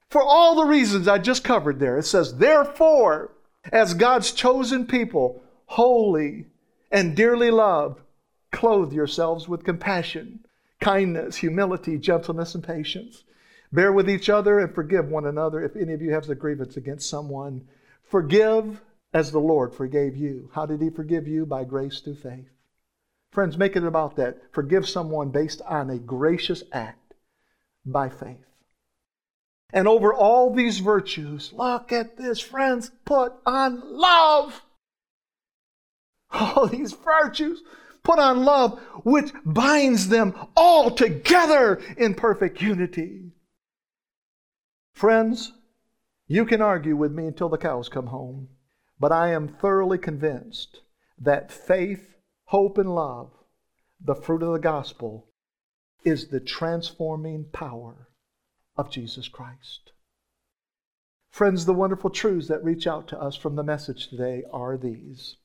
[0.09, 3.33] For all the reasons I just covered there, it says, therefore,
[3.71, 6.47] as God's chosen people, holy
[6.91, 8.01] and dearly loved,
[8.51, 10.41] clothe yourselves with compassion,
[10.81, 13.25] kindness, humility, gentleness, and patience.
[13.73, 16.77] Bear with each other and forgive one another if any of you has a grievance
[16.77, 17.67] against someone.
[18.03, 18.81] Forgive
[19.13, 20.51] as the Lord forgave you.
[20.55, 21.45] How did He forgive you?
[21.45, 22.49] By grace through faith.
[23.31, 24.39] Friends, make it about that.
[24.53, 27.15] Forgive someone based on a gracious act
[27.85, 28.45] by faith.
[29.71, 34.63] And over all these virtues, look at this, friends, put on love.
[36.31, 37.63] All these virtues,
[38.03, 43.33] put on love, which binds them all together in perfect unity.
[44.99, 45.53] Friends,
[46.27, 48.49] you can argue with me until the cows come home,
[48.99, 50.81] but I am thoroughly convinced
[51.21, 53.31] that faith, hope, and love,
[54.01, 55.29] the fruit of the gospel,
[56.03, 58.09] is the transforming power
[58.77, 59.93] of Jesus Christ.
[61.31, 65.37] Friends, the wonderful truths that reach out to us from the message today are these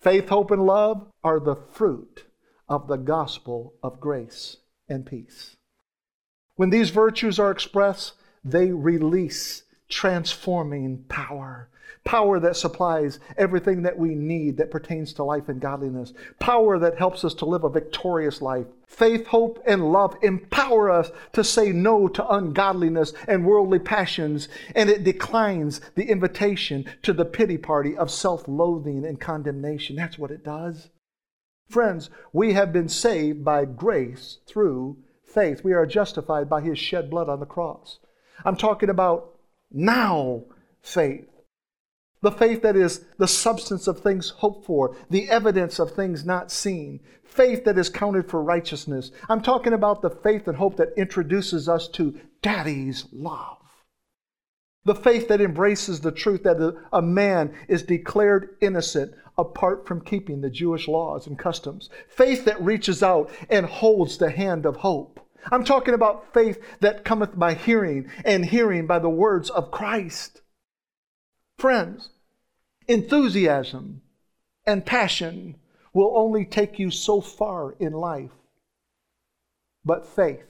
[0.00, 2.24] faith, hope, and love are the fruit
[2.68, 4.56] of the gospel of grace
[4.88, 5.54] and peace.
[6.56, 8.14] When these virtues are expressed,
[8.44, 11.68] they release transforming power.
[12.04, 16.12] Power that supplies everything that we need that pertains to life and godliness.
[16.38, 18.66] Power that helps us to live a victorious life.
[18.86, 24.90] Faith, hope, and love empower us to say no to ungodliness and worldly passions, and
[24.90, 29.96] it declines the invitation to the pity party of self loathing and condemnation.
[29.96, 30.90] That's what it does.
[31.70, 35.64] Friends, we have been saved by grace through faith.
[35.64, 37.98] We are justified by his shed blood on the cross.
[38.44, 39.34] I'm talking about
[39.70, 40.44] now
[40.82, 41.28] faith.
[42.22, 46.50] The faith that is the substance of things hoped for, the evidence of things not
[46.50, 47.00] seen.
[47.22, 49.10] Faith that is counted for righteousness.
[49.28, 53.58] I'm talking about the faith and hope that introduces us to Daddy's love.
[54.86, 60.40] The faith that embraces the truth that a man is declared innocent apart from keeping
[60.40, 61.90] the Jewish laws and customs.
[62.08, 65.13] Faith that reaches out and holds the hand of hope.
[65.50, 70.42] I'm talking about faith that cometh by hearing, and hearing by the words of Christ.
[71.58, 72.10] Friends,
[72.88, 74.02] enthusiasm
[74.66, 75.56] and passion
[75.92, 78.32] will only take you so far in life.
[79.84, 80.46] But faith,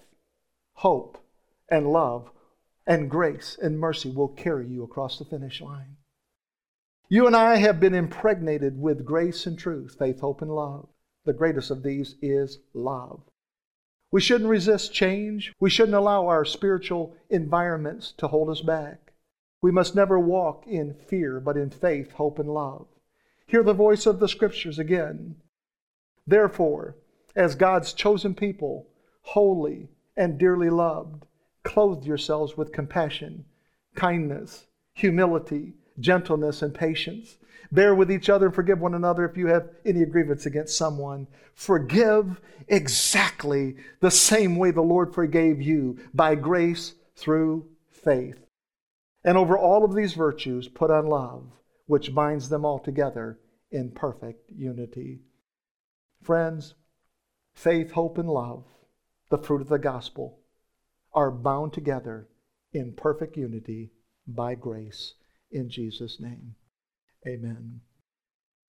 [0.75, 1.19] hope,
[1.69, 2.31] and love,
[2.87, 5.97] and grace and mercy will carry you across the finish line.
[7.09, 10.89] You and I have been impregnated with grace and truth, faith, hope, and love.
[11.25, 13.23] The greatest of these is love.
[14.15, 15.53] We shouldn't resist change.
[15.59, 19.13] We shouldn't allow our spiritual environments to hold us back.
[19.61, 22.87] We must never walk in fear, but in faith, hope, and love.
[23.45, 25.35] Hear the voice of the Scriptures again.
[26.29, 26.95] Therefore,
[27.35, 28.87] as God's chosen people,
[29.23, 31.27] holy and dearly loved,
[31.65, 33.45] clothe yourselves with compassion,
[33.97, 37.37] kindness, humility, gentleness, and patience.
[37.75, 41.27] Bear with each other and forgive one another if you have any grievance against someone.
[41.55, 48.47] Forgive exactly the same way the Lord forgave you by grace through faith.
[49.25, 51.51] And over all of these virtues, put on love,
[51.87, 53.41] which binds them all together
[53.73, 55.23] in perfect unity.
[56.23, 56.75] Friends,
[57.55, 58.67] faith, hope, and love,
[59.31, 60.39] the fruit of the gospel,
[61.13, 62.29] are bound together
[62.73, 63.91] in perfect unity
[64.29, 65.15] by grace
[65.51, 66.55] in Jesus' name.
[67.27, 67.81] Amen.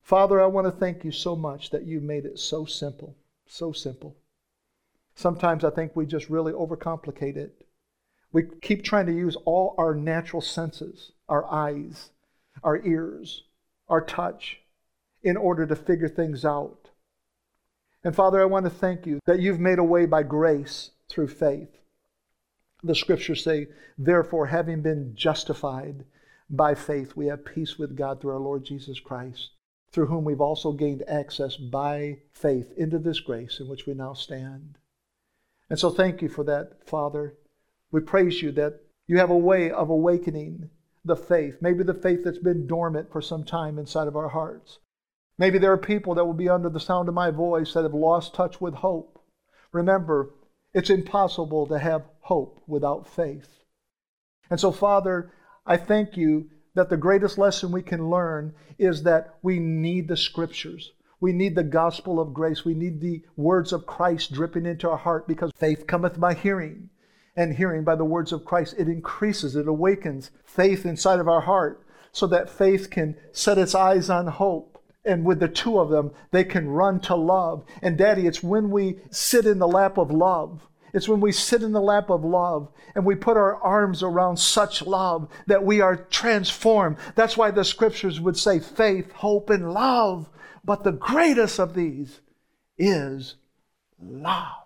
[0.02, 3.16] Father, I want to thank you so much that you made it so simple,
[3.48, 4.16] so simple.
[5.16, 7.66] Sometimes I think we just really overcomplicate it.
[8.32, 12.12] We keep trying to use all our natural senses, our eyes,
[12.64, 13.44] our ears,
[13.88, 14.62] our touch,
[15.24, 16.90] in order to figure things out.
[18.04, 21.30] And Father, I want to thank you that you've made a way by grace through
[21.30, 21.80] faith.
[22.84, 26.06] The scriptures say, therefore, having been justified
[26.50, 29.52] by faith, we have peace with God through our Lord Jesus Christ,
[29.92, 34.14] through whom we've also gained access by faith into this grace in which we now
[34.14, 34.78] stand.
[35.70, 37.36] And so thank you for that, Father.
[37.92, 40.70] We praise you that you have a way of awakening
[41.04, 44.80] the faith, maybe the faith that's been dormant for some time inside of our hearts.
[45.38, 47.94] Maybe there are people that will be under the sound of my voice that have
[47.94, 49.20] lost touch with hope.
[49.72, 50.32] Remember,
[50.74, 53.64] it's impossible to have hope without faith.
[54.50, 55.32] And so, Father,
[55.66, 60.18] I thank you that the greatest lesson we can learn is that we need the
[60.18, 60.92] scriptures.
[61.20, 62.66] We need the gospel of grace.
[62.66, 66.90] We need the words of Christ dripping into our heart because faith cometh by hearing,
[67.36, 68.76] and hearing by the words of Christ.
[68.78, 73.74] It increases, it awakens faith inside of our heart so that faith can set its
[73.74, 74.82] eyes on hope.
[75.04, 77.64] And with the two of them, they can run to love.
[77.82, 81.62] And, Daddy, it's when we sit in the lap of love it's when we sit
[81.62, 85.82] in the lap of love and we put our arms around such love that we
[85.82, 86.96] are transformed.
[87.16, 90.30] That's why the scriptures would say faith, hope, and love.
[90.64, 92.22] But the greatest of these
[92.78, 93.36] is
[94.02, 94.64] love.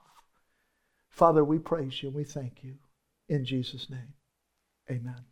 [1.09, 2.75] Father, we praise you and we thank you.
[3.27, 4.13] In Jesus' name,
[4.87, 5.28] amen.